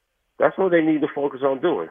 [0.43, 1.87] That's what they need to focus on doing.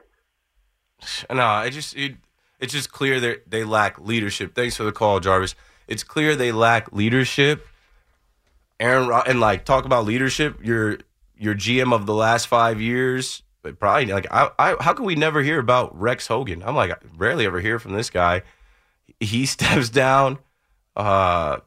[1.31, 2.17] No, it just it,
[2.61, 4.55] it's just clear that they lack leadership.
[4.55, 5.55] Thanks for the call, Jarvis.
[5.89, 7.67] It's clear they lack leadership.
[8.79, 10.63] Aaron and like talk about leadership.
[10.63, 10.99] Your
[11.35, 15.15] your GM of the last five years, but probably like I, I how can we
[15.15, 16.63] never hear about Rex Hogan?
[16.63, 18.43] I'm like I rarely ever hear from this guy.
[19.19, 20.41] He steps down.
[20.95, 21.61] Uh,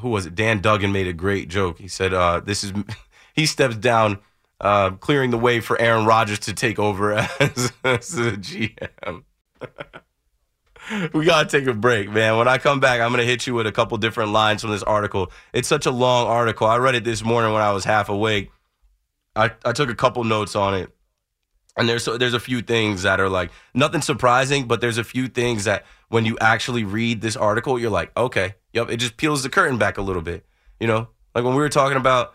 [0.00, 0.34] who was it?
[0.34, 1.78] Dan Duggan made a great joke.
[1.78, 2.74] He said, uh, "This is."
[3.36, 4.20] He steps down
[4.60, 9.24] uh, clearing the way for Aaron Rodgers to take over as, as the GM.
[11.14, 12.36] we gotta take a break, man.
[12.36, 14.82] When I come back, I'm gonna hit you with a couple different lines from this
[14.82, 15.32] article.
[15.52, 16.66] It's such a long article.
[16.66, 18.50] I read it this morning when I was half awake.
[19.36, 20.90] I, I took a couple notes on it.
[21.76, 25.26] And there's there's a few things that are like nothing surprising, but there's a few
[25.26, 29.42] things that when you actually read this article, you're like, okay, yep, it just peels
[29.42, 30.46] the curtain back a little bit.
[30.78, 32.33] You know, like when we were talking about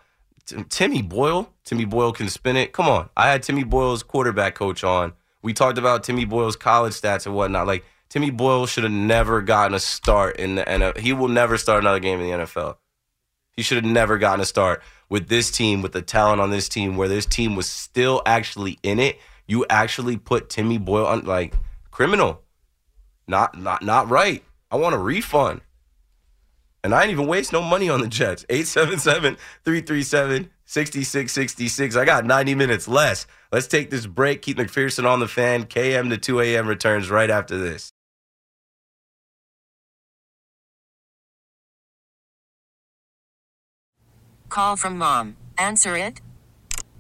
[0.70, 1.54] Timmy Boyle.
[1.64, 2.72] Timmy Boyle can spin it.
[2.74, 3.10] Come on.
[3.16, 5.14] I had Timmy Boyle's quarterback coach on.
[5.42, 7.68] We talked about Timmy Boyle's college stats and whatnot.
[7.68, 10.98] Like, Timmy Boyle should have never gotten a start in the NFL.
[10.98, 12.78] He will never start another game in the NFL.
[13.52, 16.70] He should have never gotten a start with this team, with the talent on this
[16.70, 19.20] team, where this team was still actually in it.
[19.48, 21.54] You actually put Timmy Boyle on like
[21.92, 22.42] criminal.
[23.28, 24.44] Not not not right.
[24.72, 25.62] I want a refund.
[26.84, 28.46] And I didn't even waste no money on the Jets.
[28.50, 31.96] 877 337 6666.
[31.96, 33.26] I got 90 minutes less.
[33.52, 34.42] Let's take this break.
[34.42, 35.66] Keith McPherson on the fan.
[35.66, 36.68] KM to 2 a.m.
[36.68, 37.92] returns right after this.
[44.50, 45.38] Call from mom.
[45.58, 46.22] Answer it.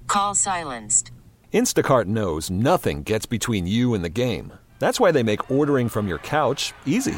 [0.07, 1.11] Call silenced.
[1.53, 4.53] Instacart knows nothing gets between you and the game.
[4.79, 7.17] That's why they make ordering from your couch easy.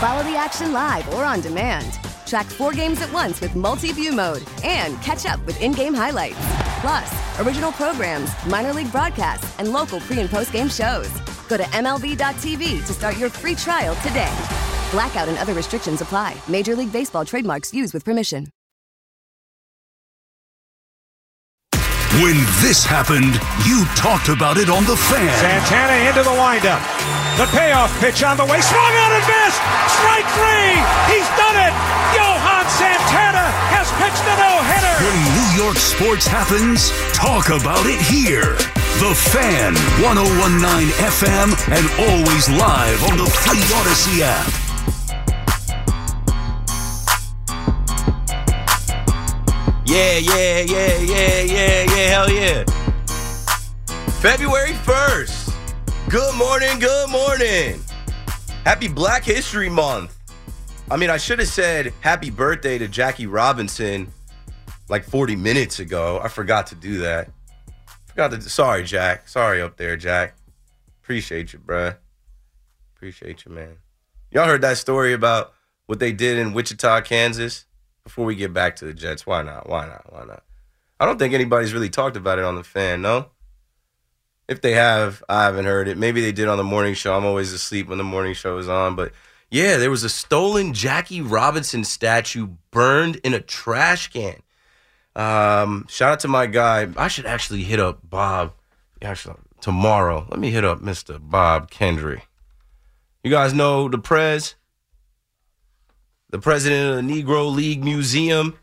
[0.00, 2.00] Follow the action live or on demand.
[2.26, 6.36] Track four games at once with multi-view mode and catch up with in-game highlights.
[6.80, 11.08] Plus, original programs, minor league broadcasts, and local pre- and post-game shows.
[11.48, 14.34] Go to MLB.tv to start your free trial today.
[14.90, 16.34] Blackout and other restrictions apply.
[16.48, 18.48] Major League Baseball trademarks used with permission.
[22.20, 23.34] When this happened,
[23.66, 25.38] you talked about it on The Fan.
[25.38, 27.23] Santana into the windup.
[27.34, 28.60] The payoff pitch on the way.
[28.60, 29.58] Swung out and missed.
[29.90, 30.78] Strike three.
[31.10, 31.74] He's done it.
[32.14, 34.94] Johan Santana has pitched a no-hitter.
[35.02, 38.54] When New York sports happens, talk about it here.
[39.02, 44.46] The Fan, 1019 FM, and always live on the free Audacy app.
[49.84, 52.62] Yeah, yeah, yeah, yeah, yeah, yeah, hell yeah.
[54.22, 55.33] February 1st.
[56.14, 57.82] Good morning, good morning.
[58.64, 60.16] Happy Black History Month.
[60.88, 64.12] I mean, I should have said happy birthday to Jackie Robinson
[64.88, 66.20] like 40 minutes ago.
[66.22, 67.32] I forgot to do that.
[68.06, 68.40] Forgot to.
[68.42, 69.28] Sorry, Jack.
[69.28, 70.36] Sorry up there, Jack.
[71.02, 71.96] Appreciate you, bruh.
[72.94, 73.78] Appreciate you, man.
[74.30, 75.52] Y'all heard that story about
[75.86, 77.64] what they did in Wichita, Kansas?
[78.04, 79.68] Before we get back to the Jets, why not?
[79.68, 80.12] Why not?
[80.12, 80.44] Why not?
[81.00, 83.30] I don't think anybody's really talked about it on the fan, no?
[84.48, 85.96] If they have, I haven't heard it.
[85.96, 87.16] Maybe they did on the morning show.
[87.16, 88.94] I'm always asleep when the morning show is on.
[88.94, 89.12] But
[89.50, 94.36] yeah, there was a stolen Jackie Robinson statue burned in a trash can.
[95.16, 96.88] Um, shout out to my guy.
[96.96, 98.52] I should actually hit up Bob.
[99.00, 100.26] Actually, tomorrow.
[100.30, 101.18] Let me hit up Mr.
[101.20, 102.26] Bob Kendrick.
[103.22, 104.54] You guys know the Prez,
[106.30, 108.58] the president of the Negro League Museum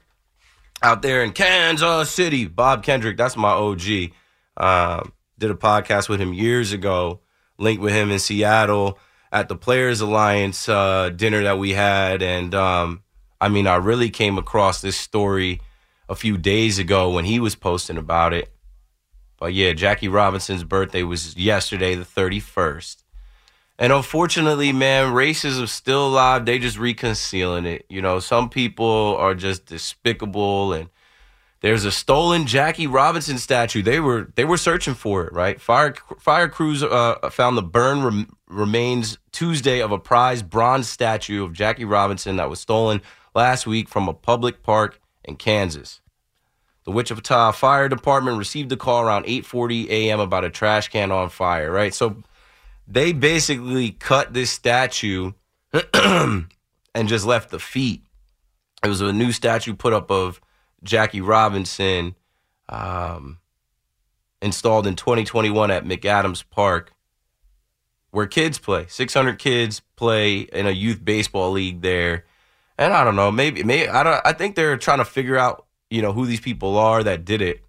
[0.83, 2.45] out there in Kansas City.
[2.47, 4.11] Bob Kendrick, that's my OG.
[4.57, 7.19] Um, did a podcast with him years ago,
[7.57, 8.99] linked with him in Seattle
[9.31, 12.21] at the Players Alliance uh, dinner that we had.
[12.21, 13.01] And um,
[13.41, 15.59] I mean, I really came across this story
[16.07, 18.53] a few days ago when he was posting about it.
[19.37, 22.97] But yeah, Jackie Robinson's birthday was yesterday, the 31st.
[23.79, 26.45] And unfortunately, man, racism's still alive.
[26.45, 27.87] They just reconcealing it.
[27.89, 30.89] You know, some people are just despicable and
[31.61, 33.83] there's a stolen Jackie Robinson statue.
[33.83, 35.61] They were they were searching for it, right?
[35.61, 41.43] Fire fire crews uh, found the burn rem- remains Tuesday of a prized bronze statue
[41.43, 43.01] of Jackie Robinson that was stolen
[43.35, 46.01] last week from a public park in Kansas.
[46.83, 50.19] The Wichita Fire Department received a call around 8:40 a.m.
[50.19, 51.93] about a trash can on fire, right?
[51.93, 52.23] So
[52.87, 55.33] they basically cut this statue
[55.93, 56.47] and
[57.05, 58.01] just left the feet.
[58.83, 60.41] It was a new statue put up of
[60.83, 62.15] Jackie Robinson,
[62.69, 63.39] um,
[64.41, 66.93] installed in 2021 at McAdams Park,
[68.11, 68.85] where kids play.
[68.87, 72.25] 600 kids play in a youth baseball league there,
[72.77, 74.21] and I don't know, maybe, maybe I don't.
[74.25, 77.41] I think they're trying to figure out, you know, who these people are that did
[77.41, 77.63] it.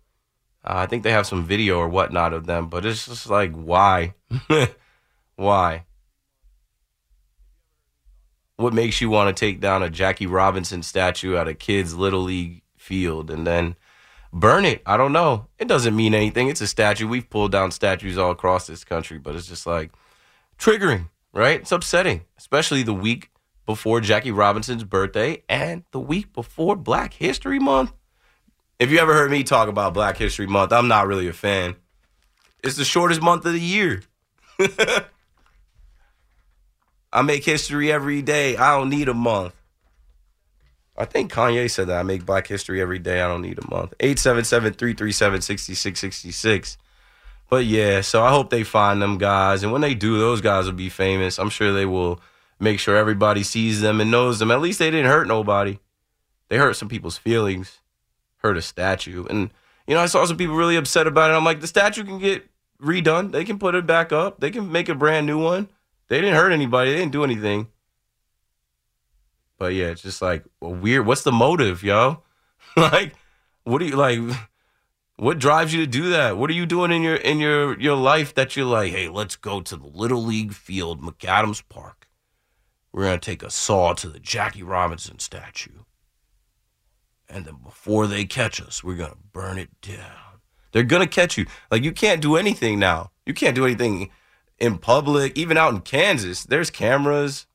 [0.64, 3.52] Uh, I think they have some video or whatnot of them, but it's just like,
[3.52, 4.14] why?
[5.36, 5.86] Why?
[8.56, 12.22] What makes you want to take down a Jackie Robinson statue at a kid's little
[12.22, 13.76] league field and then
[14.32, 14.82] burn it?
[14.84, 15.46] I don't know.
[15.58, 16.48] It doesn't mean anything.
[16.48, 17.08] It's a statue.
[17.08, 19.92] We've pulled down statues all across this country, but it's just like
[20.58, 21.60] triggering, right?
[21.60, 23.30] It's upsetting, especially the week
[23.66, 27.92] before Jackie Robinson's birthday and the week before Black History Month.
[28.78, 31.76] If you ever heard me talk about Black History Month, I'm not really a fan.
[32.64, 34.02] It's the shortest month of the year.
[37.12, 38.56] I make history every day.
[38.56, 39.54] I don't need a month.
[40.96, 43.22] I think Kanye said that I make black history every day.
[43.22, 43.94] I don't need a month.
[44.00, 46.76] 877 337 6666.
[47.48, 49.62] But yeah, so I hope they find them guys.
[49.62, 51.38] And when they do, those guys will be famous.
[51.38, 52.20] I'm sure they will
[52.58, 54.50] make sure everybody sees them and knows them.
[54.50, 55.78] At least they didn't hurt nobody.
[56.48, 57.80] They hurt some people's feelings,
[58.38, 59.24] hurt a statue.
[59.26, 59.50] And,
[59.86, 61.34] you know, I saw some people really upset about it.
[61.34, 62.46] I'm like, the statue can get
[62.80, 63.32] redone.
[63.32, 65.68] They can put it back up, they can make a brand new one.
[66.08, 66.90] They didn't hurt anybody.
[66.90, 67.68] They didn't do anything.
[69.62, 71.06] But yeah, it's just like weird.
[71.06, 72.24] What's the motive, yo?
[72.76, 73.14] like,
[73.62, 74.18] what do you like?
[75.14, 76.36] What drives you to do that?
[76.36, 79.36] What are you doing in your in your your life that you're like, hey, let's
[79.36, 82.08] go to the little league field, McAdams Park.
[82.90, 85.84] We're gonna take a saw to the Jackie Robinson statue,
[87.28, 90.40] and then before they catch us, we're gonna burn it down.
[90.72, 91.46] They're gonna catch you.
[91.70, 93.12] Like you can't do anything now.
[93.24, 94.10] You can't do anything
[94.58, 97.46] in public, even out in Kansas, there's cameras.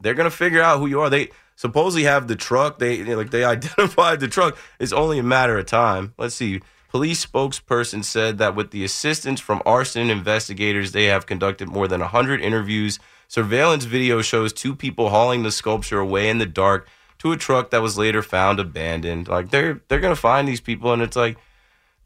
[0.00, 1.10] They're gonna figure out who you are.
[1.10, 2.78] They supposedly have the truck.
[2.78, 4.56] They like they identified the truck.
[4.78, 6.14] It's only a matter of time.
[6.18, 6.60] Let's see.
[6.88, 12.00] Police spokesperson said that with the assistance from arson investigators, they have conducted more than
[12.00, 12.98] 100 interviews.
[13.28, 16.88] Surveillance video shows two people hauling the sculpture away in the dark
[17.18, 19.28] to a truck that was later found abandoned.
[19.28, 21.36] Like they're they're gonna find these people, and it's like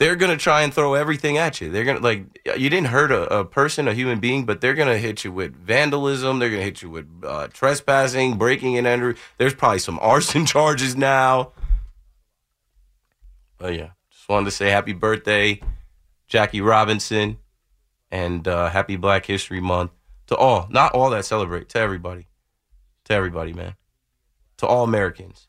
[0.01, 1.71] they're gonna try and throw everything at you.
[1.71, 2.25] They're gonna like
[2.57, 5.55] you didn't hurt a, a person, a human being, but they're gonna hit you with
[5.55, 6.39] vandalism.
[6.39, 9.17] They're gonna hit you with uh, trespassing, breaking and entering.
[9.37, 11.53] There's probably some arson charges now.
[13.59, 15.61] But yeah, just wanted to say happy birthday,
[16.29, 17.37] Jackie Robinson,
[18.11, 19.91] and uh, happy Black History Month
[20.29, 22.27] to all, not all that celebrate, to everybody,
[23.05, 23.75] to everybody, man,
[24.57, 25.49] to all Americans,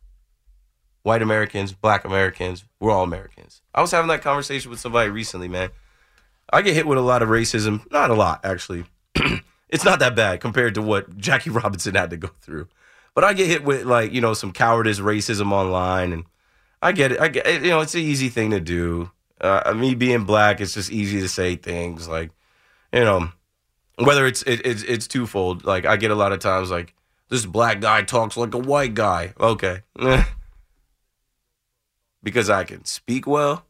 [1.03, 3.61] white Americans, Black Americans, we're all Americans.
[3.73, 5.69] I was having that conversation with somebody recently, man.
[6.51, 8.85] I get hit with a lot of racism, not a lot actually.
[9.69, 12.67] it's not that bad compared to what Jackie Robinson had to go through.
[13.13, 16.25] But I get hit with like, you know, some cowardice racism online and
[16.81, 17.19] I get it.
[17.19, 17.45] I get.
[17.61, 19.11] You know, it's an easy thing to do.
[19.39, 22.31] Uh, me being black, it's just easy to say things like,
[22.93, 23.29] you know,
[23.97, 25.63] whether it's it, it's it's twofold.
[25.63, 26.93] Like I get a lot of times like
[27.29, 29.33] this black guy talks like a white guy.
[29.39, 29.81] Okay,
[32.23, 33.65] because I can speak well.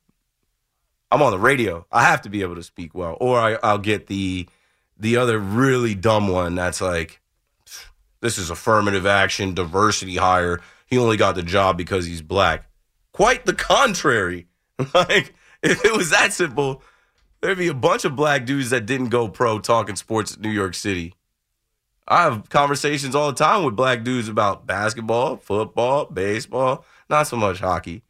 [1.11, 1.85] I'm on the radio.
[1.91, 4.47] I have to be able to speak well, or I, I'll get the
[4.97, 7.21] the other really dumb one that's like,
[8.21, 10.61] this is affirmative action, diversity hire.
[10.85, 12.69] He only got the job because he's black.
[13.11, 14.47] Quite the contrary.
[14.93, 15.33] like,
[15.63, 16.83] if it was that simple,
[17.41, 20.51] there'd be a bunch of black dudes that didn't go pro talking sports in New
[20.51, 21.15] York City.
[22.07, 27.37] I have conversations all the time with black dudes about basketball, football, baseball, not so
[27.37, 28.03] much hockey.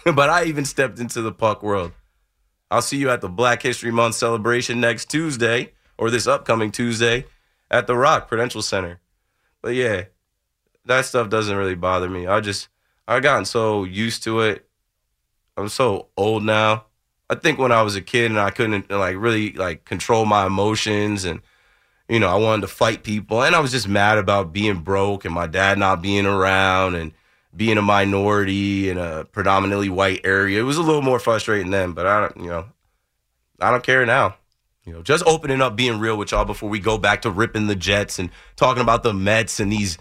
[0.14, 1.92] but I even stepped into the puck world.
[2.70, 7.26] I'll see you at the Black History Month celebration next Tuesday or this upcoming Tuesday
[7.70, 9.00] at the Rock Prudential Center.
[9.62, 10.04] But yeah,
[10.84, 12.26] that stuff doesn't really bother me.
[12.26, 12.68] I just
[13.06, 14.66] I gotten so used to it.
[15.56, 16.86] I'm so old now.
[17.30, 20.46] I think when I was a kid and I couldn't like really like control my
[20.46, 21.40] emotions and
[22.08, 25.24] you know, I wanted to fight people and I was just mad about being broke
[25.24, 27.12] and my dad not being around and
[27.56, 30.60] being a minority in a predominantly white area.
[30.60, 32.66] It was a little more frustrating then, but I don't, you know,
[33.60, 34.36] I don't care now.
[34.84, 37.68] You know, just opening up, being real with y'all before we go back to ripping
[37.68, 39.96] the Jets and talking about the Mets and these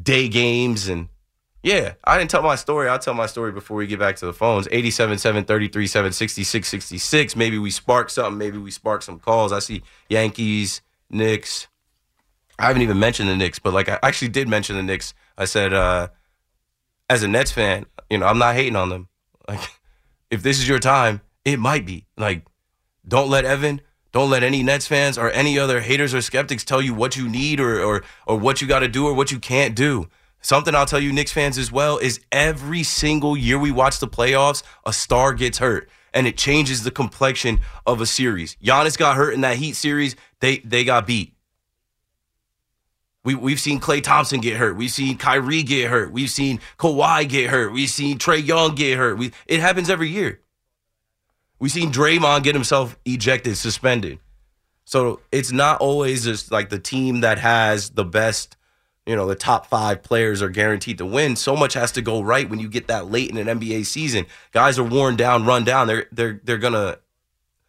[0.00, 1.08] day games and
[1.62, 2.88] yeah, I didn't tell my story.
[2.88, 4.68] I'll tell my story before we get back to the phones.
[4.70, 7.36] 87 33 66 66.
[7.36, 8.38] Maybe we spark something.
[8.38, 9.52] Maybe we spark some calls.
[9.52, 11.66] I see Yankees, Knicks.
[12.58, 15.14] I haven't even mentioned the Knicks, but like I actually did mention the Knicks.
[15.36, 16.08] I said, uh,
[17.08, 19.08] as a Nets fan, you know, I'm not hating on them.
[19.46, 19.60] Like,
[20.30, 22.06] if this is your time, it might be.
[22.16, 22.44] Like,
[23.06, 23.80] don't let Evan,
[24.12, 27.28] don't let any Nets fans or any other haters or skeptics tell you what you
[27.28, 30.08] need or or, or what you got to do or what you can't do.
[30.40, 34.06] Something I'll tell you, Knicks fans, as well, is every single year we watch the
[34.06, 35.88] playoffs, a star gets hurt.
[36.14, 38.56] And it changes the complexion of a series.
[38.64, 40.16] Giannis got hurt in that Heat series.
[40.40, 41.34] They they got beat.
[43.28, 44.74] We, we've seen Klay Thompson get hurt.
[44.74, 46.12] We've seen Kyrie get hurt.
[46.12, 47.74] We've seen Kawhi get hurt.
[47.74, 49.18] We've seen Trae Young get hurt.
[49.18, 50.40] We, it happens every year.
[51.58, 54.18] We've seen Draymond get himself ejected, suspended.
[54.86, 58.56] So it's not always just like the team that has the best,
[59.04, 61.36] you know, the top five players are guaranteed to win.
[61.36, 64.24] So much has to go right when you get that late in an NBA season.
[64.52, 65.86] Guys are worn down, run down.
[65.86, 66.96] They're they're they're gonna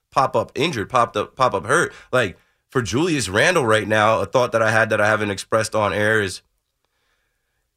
[0.10, 1.92] pop up injured, pop up pop up hurt.
[2.14, 2.38] Like
[2.70, 5.92] for Julius Randle right now, a thought that I had that I haven't expressed on
[5.92, 6.42] air is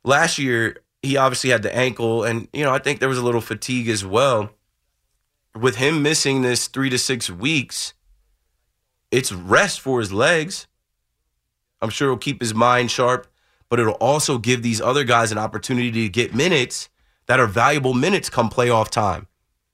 [0.05, 3.25] last year he obviously had the ankle, and you know I think there was a
[3.25, 4.51] little fatigue as well.
[5.55, 7.95] With him missing this three to six weeks,
[9.11, 10.67] it's rest for his legs.
[11.81, 13.27] I'm sure it'll keep his mind sharp,
[13.69, 16.89] but it'll also give these other guys an opportunity to get minutes
[17.27, 19.27] that are valuable minutes come playoff time.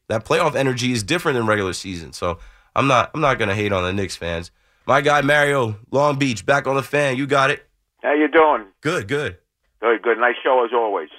[0.08, 2.12] That playoff energy is different than regular season.
[2.12, 2.38] So
[2.74, 4.50] I'm not I'm not gonna hate on the Knicks fans.
[4.88, 7.18] My guy Mario, Long Beach, back on the fan.
[7.18, 7.68] You got it.
[8.02, 8.64] How you doing?
[8.80, 9.36] Good, good.
[9.80, 10.16] Very good.
[10.16, 11.10] Nice show as always.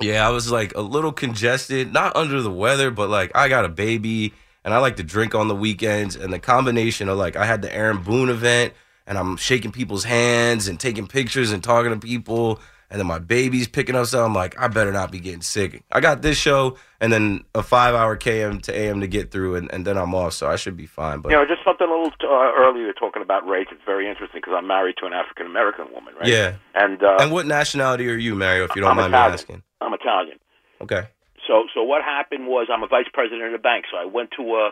[0.00, 3.64] Yeah, I was like a little congested, not under the weather, but like I got
[3.64, 4.34] a baby
[4.64, 6.14] and I like to drink on the weekends.
[6.14, 8.72] And the combination of like I had the Aaron Boone event
[9.04, 12.60] and I'm shaking people's hands and taking pictures and talking to people.
[12.92, 14.26] And then my baby's picking up something.
[14.26, 15.82] I'm like, I better not be getting sick.
[15.90, 19.56] I got this show and then a five hour KM to AM to get through,
[19.56, 21.20] and, and then I'm off, so I should be fine.
[21.20, 23.66] But you know, just something a little uh, earlier talking about race.
[23.72, 26.28] It's very interesting because I'm married to an African American woman, right?
[26.28, 26.54] yeah.
[26.74, 28.64] And uh, and what nationality are you, Mario?
[28.64, 29.30] If you don't I'm mind Italian.
[29.30, 29.62] me asking.
[29.80, 30.38] I'm Italian.
[30.82, 31.08] Okay.
[31.48, 34.30] So so what happened was I'm a vice president of a bank, so I went
[34.36, 34.70] to a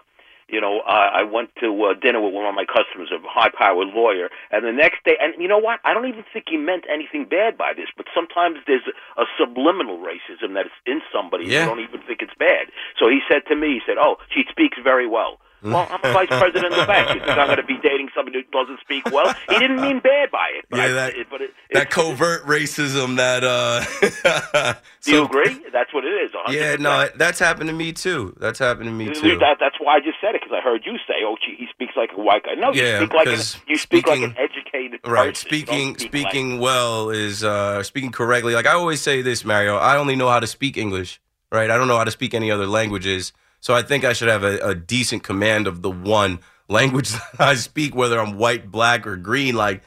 [0.52, 3.88] you know, I, I went to uh, dinner with one of my customers, a high-powered
[3.94, 5.80] lawyer, and the next day, and you know what?
[5.84, 8.86] I don't even think he meant anything bad by this, but sometimes there's
[9.16, 11.46] a subliminal racism that's in somebody.
[11.46, 11.62] Yeah.
[11.62, 12.68] You don't even think it's bad.
[12.98, 16.12] So he said to me, he said, "Oh, she speaks very well." Well, I'm a
[16.12, 17.08] vice president of the bank.
[17.14, 19.34] You think I'm going to be dating somebody who doesn't speak well?
[19.48, 20.64] He didn't mean bad by it.
[20.70, 25.60] But Yeah, I, that- it, but it, that covert racism that uh do you agree?
[25.72, 26.30] That's what it is.
[26.32, 26.52] 100%.
[26.52, 29.96] yeah no that's happened to me too that's happened to me too That, that's why
[29.96, 32.20] I just said it because I heard you say, "Oh, gee, he speaks like a
[32.20, 35.48] white guy." No, you Yeah, speak like an, you speak like an educated right person.
[35.52, 39.44] You don't speaking like- speaking well is uh speaking correctly like i always say this
[39.44, 41.20] mario i only know how to speak english
[41.52, 44.28] right i don't know how to speak any other languages so i think i should
[44.28, 48.70] have a, a decent command of the one language that i speak whether i'm white
[48.70, 49.54] black or green.
[49.54, 49.82] Like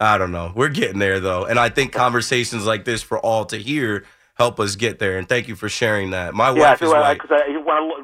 [0.00, 0.52] i don't know.
[0.54, 1.44] We're getting there though.
[1.44, 4.04] And i think conversations like this for all to hear
[4.38, 5.18] help us get there.
[5.18, 6.32] And thank you for sharing that.
[6.32, 7.14] My yeah, wife is white.
[7.14, 7.50] because I,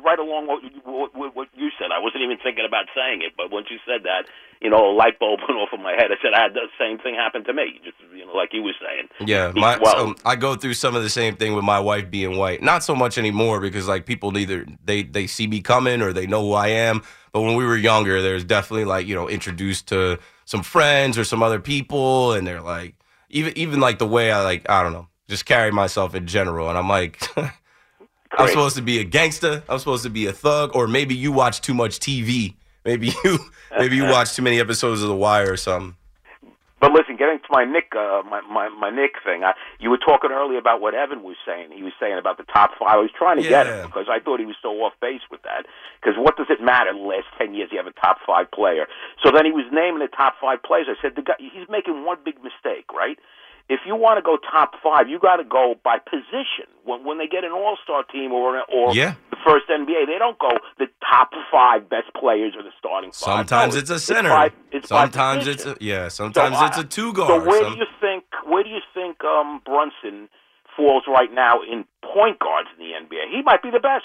[0.03, 1.95] right along what, what, what you said.
[1.95, 4.27] I wasn't even thinking about saying it, but once you said that,
[4.65, 6.07] you know, a light bulb went off in my head.
[6.11, 8.63] I said I had the same thing happen to me, just you know, like you
[8.63, 9.29] were saying.
[9.29, 9.93] Yeah, my, well.
[9.93, 12.63] so I go through some of the same thing with my wife being white.
[12.63, 16.27] Not so much anymore because like people neither they they see me coming or they
[16.27, 17.03] know who I am.
[17.33, 21.25] But when we were younger, there's definitely like you know introduced to some friends or
[21.25, 22.95] some other people, and they're like
[23.29, 26.69] even even like the way I like I don't know just carry myself in general,
[26.69, 27.23] and I'm like.
[28.37, 29.63] I'm supposed to be a gangster.
[29.69, 32.57] I'm supposed to be a thug, or maybe you watch too much TV.
[32.85, 33.39] Maybe you,
[33.79, 35.97] maybe you watch too many episodes of The Wire or something.
[36.81, 39.43] But listen, getting to my Nick, uh, my, my my Nick thing.
[39.43, 41.73] I, you were talking earlier about what Evan was saying.
[41.73, 42.89] He was saying about the top five.
[42.91, 43.81] I was trying to get Yeah.
[43.81, 45.65] him because I thought he was so off base with that.
[46.03, 46.93] Because what does it matter?
[46.93, 48.85] The last ten years, you have a top five player.
[49.25, 50.87] So then he was naming the top five players.
[50.91, 53.17] I said the guy, he's making one big mistake, right?
[53.69, 56.69] If you want to go top five, you got to go by position.
[56.85, 59.15] When when they get an All Star team or or Yeah.
[59.31, 63.49] the first NBA, they don't go the top five best players or the starting five.
[63.49, 64.29] Sometimes No, it's a center.
[64.29, 65.71] by- it's by sometimes position.
[65.73, 66.09] it's a, yeah.
[66.09, 67.47] Sometimes So, it's a two So guard.
[67.47, 70.29] where Some- do you think where do you think um, Brunson
[70.77, 73.31] falls right now in point guards in the NBA?
[73.31, 74.05] He might be the best.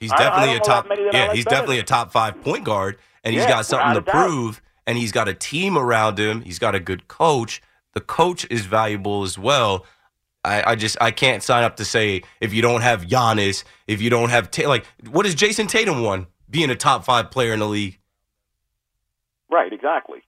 [0.00, 0.84] he's I- I definitely don't a top.
[0.84, 3.34] that many that I Yeah, like he's better definitely a top five point guard, and
[3.34, 4.14] he's Yeah, got something to doubt.
[4.26, 4.62] prove.
[4.86, 6.42] And he's got a team around him.
[6.42, 7.62] He's got a good coach.
[7.94, 9.86] The coach is valuable as well.
[10.44, 14.02] I, I just I can't sign up to say if you don't have Giannis, if
[14.02, 17.52] you don't have Ta- like what is Jayson Tatum won being a top five player
[17.52, 17.98] in the league?
[19.50, 20.22] Right, exactly.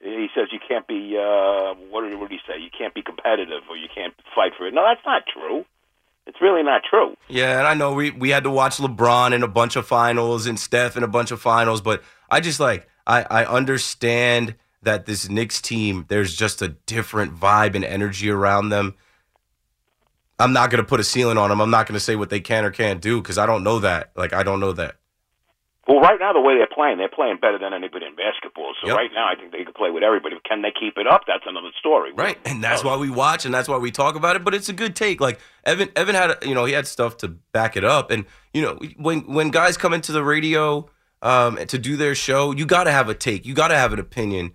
[0.00, 2.60] He says you can't be uh, what did, what did he say?
[2.60, 4.74] You can't be competitive or you can't fight for it.
[4.74, 5.64] No, that's not true.
[6.26, 7.16] It's really not true.
[7.28, 10.46] Yeah, and I know we, we had to watch LeBron in a bunch of finals
[10.46, 15.06] and Steph in a bunch of finals, but I just like I, I understand that
[15.06, 18.94] this Knicks team, there's just a different vibe and energy around them.
[20.38, 21.60] I'm not gonna put a ceiling on them.
[21.60, 24.10] I'm not gonna say what they can or can't do because I don't know that.
[24.16, 24.96] Like I don't know that.
[25.86, 28.72] Well, right now the way they're playing, they're playing better than anybody in basketball.
[28.80, 28.96] So Yep.
[28.96, 30.36] right now, I think they can play with everybody.
[30.48, 31.22] Can they keep it up?
[31.26, 32.12] That's another story.
[32.12, 34.44] Right, and that's why we watch, and that's why we talk about it.
[34.44, 35.20] But it's a good take.
[35.20, 38.62] Like Evan, Evan had, you know, he had stuff to back it up, and you
[38.62, 40.88] know, when when guys come into the radio
[41.20, 43.44] um, to do their show, you got to have a take.
[43.44, 44.52] You got to have an opinion.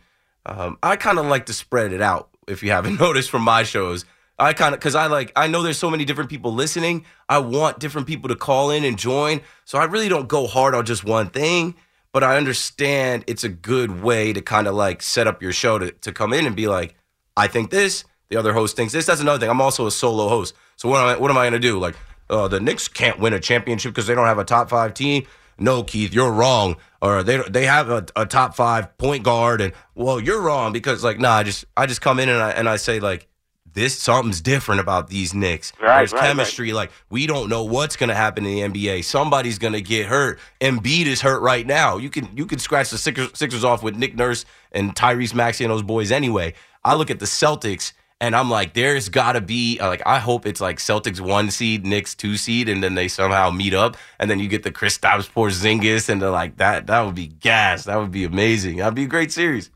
[0.47, 2.29] Um, I kind of like to spread it out.
[2.47, 4.05] If you haven't noticed from my shows,
[4.39, 7.05] I kind of because I like I know there's so many different people listening.
[7.27, 9.41] I want different people to call in and join.
[9.65, 11.75] So I really don't go hard on just one thing.
[12.13, 15.77] But I understand it's a good way to kind of like set up your show
[15.77, 16.95] to, to come in and be like,
[17.35, 19.05] I think this, the other host thinks this.
[19.05, 19.49] That's another thing.
[19.49, 20.55] I'm also a solo host.
[20.77, 21.77] So what am I, what am I going to do?
[21.77, 21.95] Like,
[22.29, 25.27] uh, the Knicks can't win a championship because they don't have a top five team.
[25.59, 26.77] No, Keith, you're wrong.
[27.01, 31.03] Or they they have a, a top five point guard, and well, you're wrong because
[31.03, 33.27] like, nah, I just I just come in and I and I say like,
[33.73, 35.71] this something's different about these Knicks.
[35.79, 36.27] Right, There's right, right.
[36.27, 36.73] chemistry.
[36.73, 39.03] Like we don't know what's going to happen in the NBA.
[39.03, 40.39] Somebody's going to get hurt.
[40.59, 41.97] Embiid is hurt right now.
[41.97, 45.63] You can you can scratch the Sixers, Sixers off with Nick Nurse and Tyrese Maxey
[45.63, 46.55] and those boys anyway.
[46.83, 50.45] I look at the Celtics and I'm like, there's got to be like I hope
[50.45, 54.29] it's like Celtics one seed, Knicks two seed, and then they somehow meet up, and
[54.29, 56.87] then you get the Kristaps Porzingis, and they're like that.
[56.87, 57.83] That would be gas.
[57.83, 58.77] That would be amazing.
[58.77, 59.69] That'd be a great series.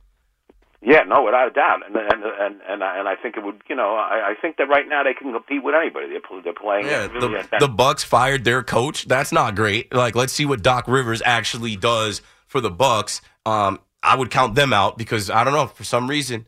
[0.83, 3.61] Yeah, no, without a doubt, and and and and I, and I think it would.
[3.69, 6.07] You know, I, I think that right now they can compete with anybody.
[6.07, 6.87] They're they're playing.
[6.87, 9.05] Yeah, really the, the Bucks fired their coach.
[9.05, 9.93] That's not great.
[9.93, 13.21] Like, let's see what Doc Rivers actually does for the Bucks.
[13.45, 16.47] Um, I would count them out because I don't know for some reason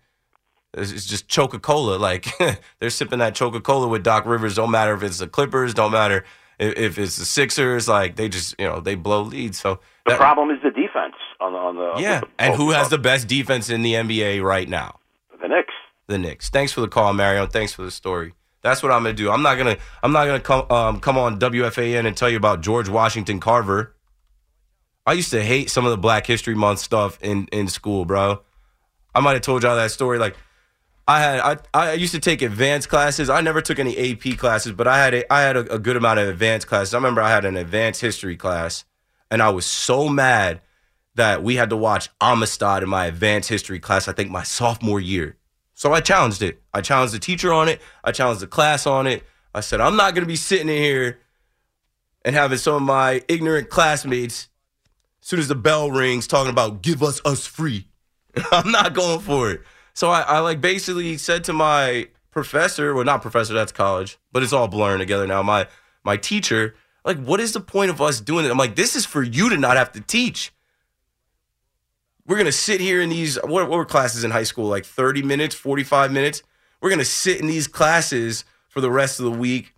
[0.75, 1.97] it's just Coca Cola.
[1.97, 2.27] Like
[2.79, 4.55] they're sipping that Coca Cola with Doc Rivers.
[4.55, 5.73] Don't matter if it's the Clippers.
[5.73, 6.25] Don't matter
[6.59, 7.87] if, if it's the Sixers.
[7.87, 9.59] Like they just you know they blow leads.
[9.59, 12.15] So the that- problem is the defense on the on the yeah.
[12.15, 14.99] on the- And who has the best defense in the NBA right now?
[15.41, 15.73] the Knicks.
[16.07, 16.49] the Knicks.
[16.49, 17.45] Thanks for the call, Mario.
[17.47, 18.33] Thanks for the story.
[18.61, 19.29] That's what I'm gonna do.
[19.29, 22.61] I'm not gonna I'm not gonna come um, come on WFAN and tell you about
[22.61, 23.93] George Washington Carver.
[25.05, 28.41] I used to hate some of the Black History Month stuff in in school, bro.
[29.13, 30.17] I might have told y'all that story.
[30.17, 30.37] Like
[31.07, 33.29] I had I, I used to take advanced classes.
[33.29, 35.97] I never took any AP classes, but I had a, I had a, a good
[35.97, 36.93] amount of advanced classes.
[36.93, 38.85] I remember I had an advanced history class,
[39.29, 40.61] and I was so mad
[41.15, 44.99] that we had to watch Amistad in my advanced history class, I think my sophomore
[44.99, 45.37] year.
[45.73, 46.61] So I challenged it.
[46.73, 47.81] I challenged the teacher on it.
[48.03, 49.23] I challenged the class on it.
[49.53, 51.19] I said, I'm not going to be sitting in here
[52.25, 54.49] and having some of my ignorant classmates,
[55.21, 57.87] as soon as the bell rings, talking about give us us free.
[58.51, 59.61] I'm not going for it.
[59.93, 64.43] So I, I like basically said to my professor, well, not professor, that's college, but
[64.43, 65.43] it's all blurring together now.
[65.43, 65.67] My
[66.03, 66.75] my teacher,
[67.05, 68.51] like, what is the point of us doing it?
[68.51, 70.51] I'm like, this is for you to not have to teach.
[72.25, 74.67] We're gonna sit here in these what, what were classes in high school?
[74.67, 76.41] Like 30 minutes, 45 minutes.
[76.81, 79.73] We're gonna sit in these classes for the rest of the week,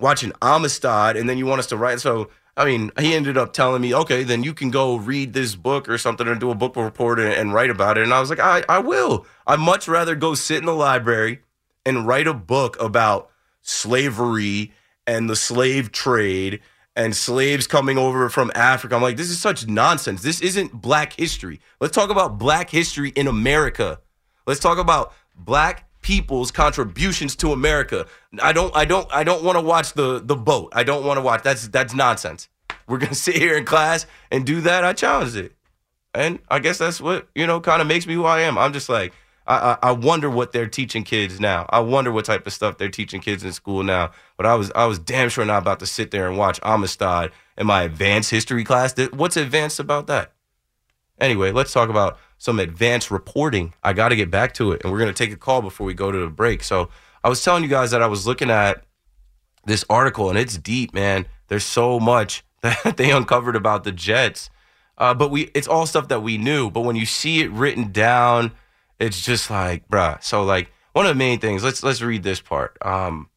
[0.00, 2.00] watching Amistad, and then you want us to write.
[2.00, 5.56] So I mean, he ended up telling me, okay, then you can go read this
[5.56, 8.04] book or something and do a book report and, and write about it.
[8.04, 9.26] And I was like, I, I will.
[9.46, 11.40] I'd much rather go sit in the library
[11.84, 13.30] and write a book about
[13.62, 14.72] slavery
[15.06, 16.60] and the slave trade
[16.96, 18.94] and slaves coming over from Africa.
[18.94, 20.22] I'm like, this is such nonsense.
[20.22, 21.60] This isn't black history.
[21.80, 24.00] Let's talk about black history in America.
[24.46, 28.06] Let's talk about black people's contributions to America.
[28.40, 30.72] I don't I don't I don't want to watch the the boat.
[30.72, 32.48] I don't want to watch that's that's nonsense.
[32.86, 34.84] We're gonna sit here in class and do that.
[34.84, 35.56] I challenged it.
[36.14, 38.56] And I guess that's what, you know, kind of makes me who I am.
[38.56, 39.12] I'm just like,
[39.48, 41.66] I, I, I wonder what they're teaching kids now.
[41.70, 44.12] I wonder what type of stuff they're teaching kids in school now.
[44.36, 47.32] But I was I was damn sure not about to sit there and watch Amistad
[47.56, 48.94] in my advanced history class.
[49.12, 50.32] What's advanced about that?
[51.18, 53.72] Anyway, let's talk about some advanced reporting.
[53.82, 55.86] I got to get back to it, and we're going to take a call before
[55.86, 56.62] we go to the break.
[56.62, 56.90] So
[57.24, 58.84] I was telling you guys that I was looking at
[59.64, 61.24] this article, and it's deep, man.
[61.48, 64.50] There's so much that they uncovered about the Jets,
[64.98, 66.70] uh, but we it's all stuff that we knew.
[66.70, 68.52] But when you see it written down,
[69.00, 70.22] it's just like, bruh.
[70.22, 71.64] So like one of the main things.
[71.64, 73.30] Let's let's read this part, um,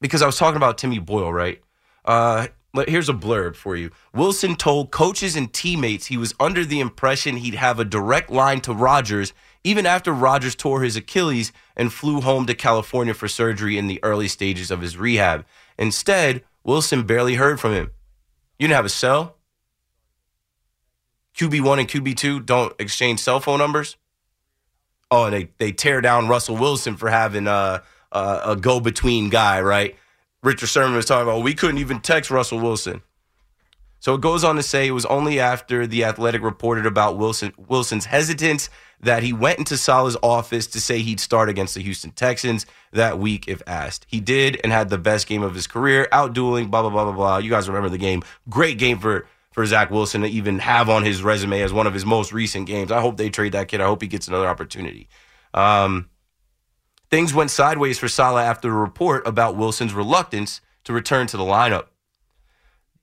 [0.00, 1.60] because I was talking about Timmy Boyle, right?
[2.02, 2.46] Uh,
[2.88, 3.90] Here's a blurb for you.
[4.12, 8.60] Wilson told coaches and teammates he was under the impression he'd have a direct line
[8.62, 9.32] to Rodgers
[9.64, 13.98] even after Rodgers tore his Achilles and flew home to California for surgery in the
[14.02, 15.46] early stages of his rehab.
[15.78, 17.90] Instead, Wilson barely heard from him.
[18.58, 19.36] You didn't have a cell?
[21.36, 23.96] QB1 and QB2 don't exchange cell phone numbers?
[25.10, 27.80] Oh, and they, they tear down Russell Wilson for having uh,
[28.12, 29.96] uh, a, a, a go between guy, right?
[30.44, 33.02] Richard Sherman was talking about, we couldn't even text Russell Wilson.
[33.98, 37.54] So it goes on to say it was only after the Athletic reported about Wilson
[37.56, 38.68] Wilson's hesitance
[39.00, 43.18] that he went into Saleh's office to say he'd start against the Houston Texans that
[43.18, 44.04] week if asked.
[44.06, 47.14] He did and had the best game of his career, outdueling blah blah blah blah
[47.14, 47.38] blah.
[47.38, 48.22] You guys remember the game?
[48.50, 51.94] Great game for for Zach Wilson to even have on his resume as one of
[51.94, 52.92] his most recent games.
[52.92, 53.80] I hope they trade that kid.
[53.80, 55.08] I hope he gets another opportunity.
[55.54, 56.10] Um,
[57.14, 61.44] Things went sideways for Saleh after a report about Wilson's reluctance to return to the
[61.44, 61.84] lineup.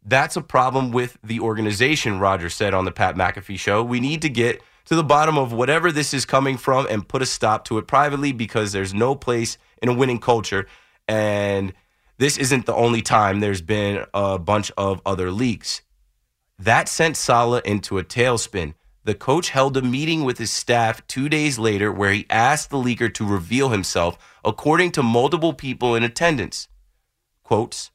[0.03, 3.82] That's a problem with the organization, Rodgers said on the Pat McAfee show.
[3.82, 7.22] We need to get to the bottom of whatever this is coming from and put
[7.22, 10.68] a stop to it privately because there's no place in a winning culture.
[11.07, 11.72] And
[12.18, 15.84] this isn't the only time there's been a bunch of other leaks.
[16.59, 18.74] That sent Saleh into a tailspin
[19.04, 22.78] the coach held a meeting with his staff two days later where he asked the
[22.78, 26.68] leaker to reveal himself, according to multiple people in attendance.
[27.43, 27.91] Quotes,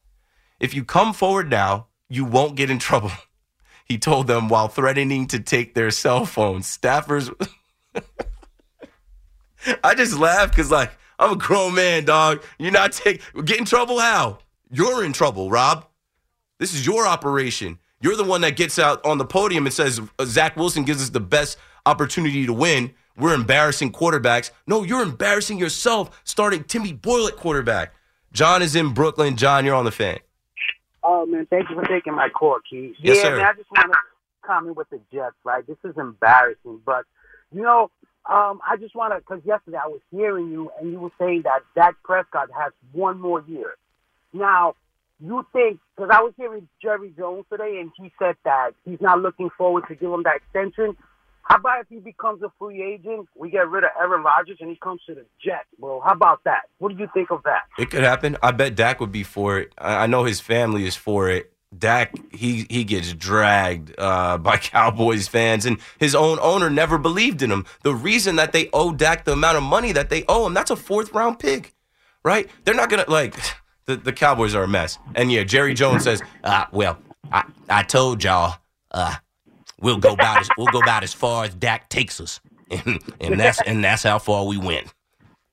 [0.58, 3.12] if you come forward now, you won't get in trouble.
[3.88, 6.66] He told them while threatening to take their cell phones.
[6.66, 7.32] Staffers.
[9.84, 10.90] I just laugh because, like,
[11.20, 12.42] I'm a grown man, dog.
[12.58, 13.44] You're not taking.
[13.44, 14.00] Get in trouble?
[14.00, 14.38] How?
[14.72, 15.86] You're in trouble, Rob.
[16.58, 17.78] This is your operation.
[18.00, 21.02] You're the one that gets out on the podium and says uh, Zach Wilson gives
[21.02, 22.92] us the best opportunity to win.
[23.16, 24.50] We're embarrassing quarterbacks.
[24.66, 27.94] No, you're embarrassing yourself starting Timmy Boyle at quarterback.
[28.32, 29.36] John is in Brooklyn.
[29.36, 30.18] John, you're on the fan.
[31.02, 32.96] Oh man, thank you for taking my call, Keith.
[32.98, 33.36] Yes, yeah, sir.
[33.36, 33.98] man, I just want to
[34.44, 35.66] comment with the Jets, right?
[35.66, 37.04] This is embarrassing, but
[37.54, 37.90] you know,
[38.28, 41.42] um, I just want to because yesterday I was hearing you and you were saying
[41.44, 43.74] that Dak Prescott has one more year.
[44.32, 44.74] Now,
[45.20, 49.20] you think because I was hearing Jerry Jones today and he said that he's not
[49.20, 50.96] looking forward to give him that extension.
[51.42, 54.68] How about if he becomes a free agent, we get rid of Aaron Rodgers and
[54.68, 56.00] he comes to the Jets, bro?
[56.00, 56.62] How about that?
[56.78, 57.62] What do you think of that?
[57.78, 58.36] It could happen.
[58.42, 59.72] I bet Dak would be for it.
[59.78, 61.52] I know his family is for it.
[61.76, 67.42] Dak, he he gets dragged uh, by Cowboys fans, and his own owner never believed
[67.42, 67.64] in him.
[67.82, 70.70] The reason that they owe Dak the amount of money that they owe him, that's
[70.70, 71.74] a fourth round pick,
[72.24, 72.48] right?
[72.64, 73.34] They're not gonna like
[73.86, 74.98] the, the Cowboys are a mess.
[75.14, 76.98] And yeah, Jerry Jones says, uh, well,
[77.32, 78.56] I, I told y'all,
[78.90, 79.14] uh,
[79.80, 82.40] we'll go about as we'll go about as far as Dak takes us.
[82.68, 84.92] And, and that's and that's how far we went.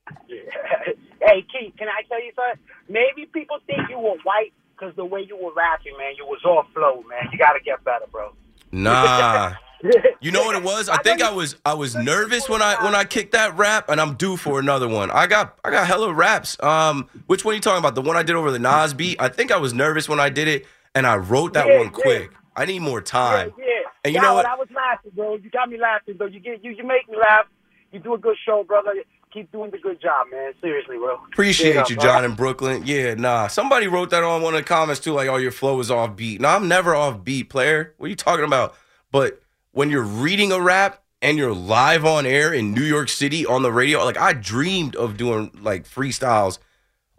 [0.28, 2.66] hey, Keith, can I tell you something?
[2.90, 6.42] Maybe people think you were white because the way you were rapping, man, you was
[6.44, 7.30] all flow, man.
[7.32, 8.34] You got to get better, bro.
[8.72, 9.54] Nah,
[10.22, 10.88] You know what it was?
[10.88, 14.00] I think I was I was nervous when I when I kicked that rap, and
[14.00, 15.12] I'm due for another one.
[15.12, 16.62] I got I got hella raps.
[16.64, 17.96] Um, which one are you talking about?
[17.96, 19.22] The one I did over the Nas beat?
[19.22, 20.66] I think I was nervous when I did it,
[20.96, 21.92] and I wrote that Yeah, one yeah.
[21.92, 22.32] quick.
[22.56, 23.52] I need more time.
[23.58, 23.66] Yeah.
[24.06, 24.46] And you Yeah, know what?
[24.46, 25.36] I was laughing, bro.
[25.36, 26.28] You got me laughing, bro.
[26.28, 27.46] You get you you make me laugh.
[27.92, 28.94] You do a good show, brother.
[29.34, 30.54] Keep doing the good job, man.
[30.62, 31.16] Seriously, bro.
[31.32, 32.30] Appreciate you, John bro.
[32.30, 32.84] in Brooklyn.
[32.86, 33.48] Yeah, nah.
[33.48, 36.16] Somebody wrote that on one of the comments too, like, "Oh, your flow is off
[36.16, 37.94] beat." No, I'm never off beat, player.
[37.98, 38.76] What are you talking about?
[39.12, 39.43] But
[39.74, 43.64] when you're reading a rap and you're live on air in New York City on
[43.64, 46.60] the radio, like I dreamed of doing like freestyles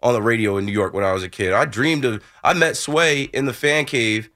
[0.01, 1.53] on the radio in New York when I was a kid.
[1.53, 2.23] I dreamed of.
[2.43, 4.29] I met Sway in the fan cave.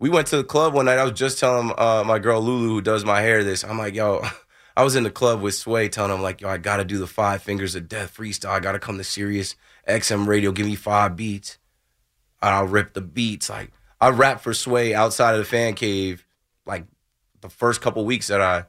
[0.00, 0.98] We went to the club one night.
[0.98, 3.62] I was just telling uh, my girl Lulu, who does my hair, this.
[3.64, 4.22] I'm like, yo,
[4.76, 7.06] I was in the club with Sway, telling him like, yo, I gotta do the
[7.06, 8.50] five fingers of death freestyle.
[8.50, 9.54] I gotta come to Sirius
[9.86, 10.50] XM Radio.
[10.50, 11.58] Give me five beats.
[12.42, 13.48] And I'll rip the beats.
[13.48, 16.26] Like I rap for Sway outside of the fan cave,
[16.66, 16.86] like
[17.44, 18.64] the first couple weeks that I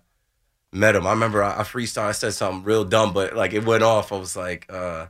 [0.74, 1.08] met him.
[1.08, 2.08] I remember I, I freestyle.
[2.08, 4.12] I said something real dumb, but like it went off.
[4.12, 5.08] I was like, uh,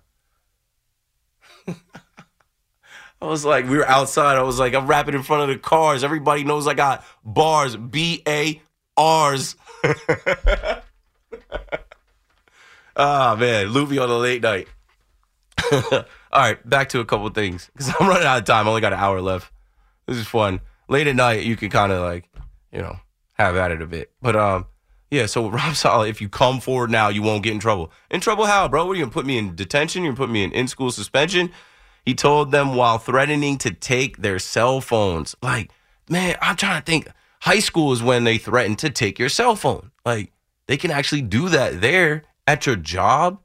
[1.67, 4.37] I was like, we were outside.
[4.37, 6.03] I was like, I'm rapping in front of the cars.
[6.03, 8.61] Everybody knows I got bars, B A
[8.95, 9.55] R's.
[12.97, 14.69] Ah man, Luffy on the late night.
[15.91, 18.67] All right, back to a couple things because I'm running out of time.
[18.67, 19.51] I only got an hour left.
[20.07, 20.61] This is fun.
[20.87, 22.29] Late at night, you can kind of like,
[22.71, 22.97] you know,
[23.35, 24.11] have at it a bit.
[24.21, 24.65] But um,
[25.11, 25.27] yeah.
[25.27, 27.91] So Rob Saleh, if you come forward now, you won't get in trouble.
[28.09, 28.85] In trouble how, bro?
[28.85, 30.03] What are you gonna put me in detention?
[30.03, 31.51] You're gonna put me in in school suspension?
[32.05, 35.35] He told them while threatening to take their cell phones.
[35.41, 35.71] Like,
[36.09, 37.07] man, I'm trying to think.
[37.41, 39.91] High school is when they threaten to take your cell phone.
[40.03, 40.31] Like,
[40.67, 43.39] they can actually do that there at your job.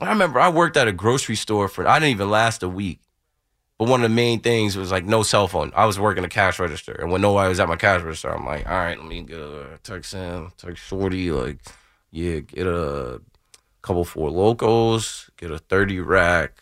[0.00, 3.00] I remember I worked at a grocery store for I didn't even last a week.
[3.78, 5.72] But one of the main things was like no cell phone.
[5.74, 8.44] I was working a cash register, and when nobody was at my cash register, I'm
[8.44, 11.58] like, all right, let me get a uh, text in, text Shorty, like,
[12.10, 13.20] yeah, get a
[13.80, 16.60] couple four locals, get a thirty rack,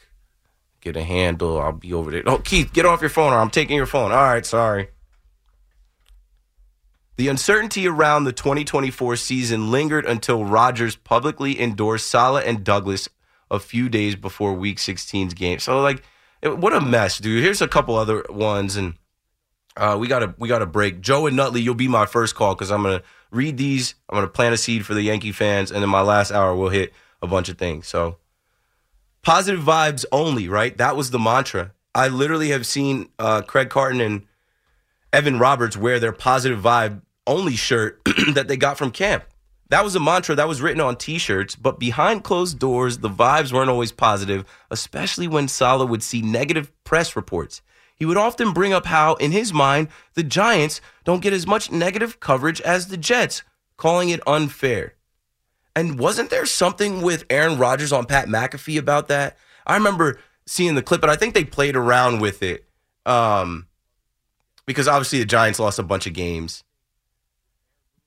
[0.83, 1.59] get a handle.
[1.59, 2.23] I'll be over there.
[2.27, 4.13] Oh, Keith, get off your phone, or I'm taking your phone.
[4.13, 4.89] All right, sorry.
[7.17, 13.09] The uncertainty around the 2024 season lingered until Rodgers publicly endorsed Saleh and Douglas
[13.51, 15.59] a few days before Week 16's game.
[15.59, 16.03] So, like,
[16.43, 17.43] what a mess, dude.
[17.43, 18.95] Here's a couple other ones, and
[19.77, 21.01] uh, we got to we got to break.
[21.01, 23.95] Joe and Nutley, you'll be my first call because I'm gonna read these.
[24.09, 26.71] I'm gonna plant a seed for the Yankee fans, and in my last hour, we'll
[26.71, 27.87] hit a bunch of things.
[27.87, 28.19] So,
[29.23, 30.77] positive vibes only, right?
[30.77, 31.73] That was the mantra.
[31.95, 34.27] I literally have seen uh, Craig Carton and
[35.13, 38.01] Evan Roberts wear their positive vibe only shirt
[38.35, 39.25] that they got from camp.
[39.69, 43.09] That was a mantra that was written on t shirts, but behind closed doors, the
[43.09, 47.63] vibes weren't always positive, especially when Saleh would see negative press reports.
[47.97, 51.73] He would often bring up how, in his mind, the Giants don't get as much
[51.73, 53.43] negative coverage as the Jets,
[53.77, 54.95] calling it unfair.
[55.75, 59.37] And wasn't there something with Aaron Rodgers on Pat McAfee about that?
[59.67, 62.67] I remember seeing the clip, and I think they played around with it
[63.05, 63.67] um,
[64.65, 66.65] because obviously the Giants lost a bunch of games.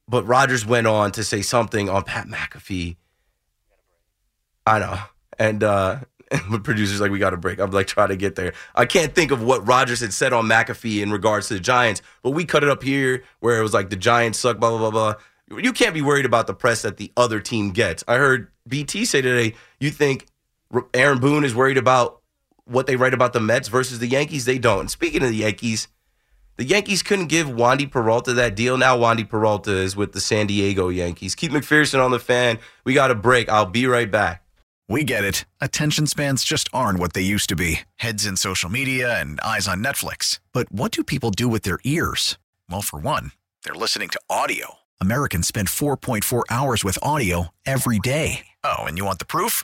[0.09, 2.97] But Rodgers went on to say something on Pat McAfee.
[4.65, 4.97] I know.
[5.37, 5.99] And uh
[6.51, 7.59] the producer's like, we got a break.
[7.59, 8.53] I'm like trying to get there.
[8.75, 12.03] I can't think of what Rodgers had said on McAfee in regards to the Giants,
[12.21, 14.91] but we cut it up here where it was like the Giants suck, blah, blah,
[14.91, 15.59] blah, blah.
[15.59, 18.03] You can't be worried about the press that the other team gets.
[18.07, 20.27] I heard BT say today, you think
[20.93, 22.21] Aaron Boone is worried about
[22.65, 24.45] what they write about the Mets versus the Yankees?
[24.45, 24.81] They don't.
[24.81, 25.87] And speaking of the Yankees,
[26.59, 28.77] the Yankees couldn't give Wandy Peralta that deal.
[28.77, 31.33] Now Wandy Peralta is with the San Diego Yankees.
[31.33, 32.59] Keith McPherson on the fan.
[32.83, 33.47] We got a break.
[33.47, 34.43] I'll be right back.
[34.89, 35.45] We get it.
[35.61, 39.69] Attention spans just aren't what they used to be heads in social media and eyes
[39.69, 40.41] on Netflix.
[40.51, 42.37] But what do people do with their ears?
[42.69, 43.31] Well, for one,
[43.63, 44.79] they're listening to audio.
[44.99, 48.47] Americans spend 4.4 hours with audio every day.
[48.65, 49.63] Oh, and you want the proof?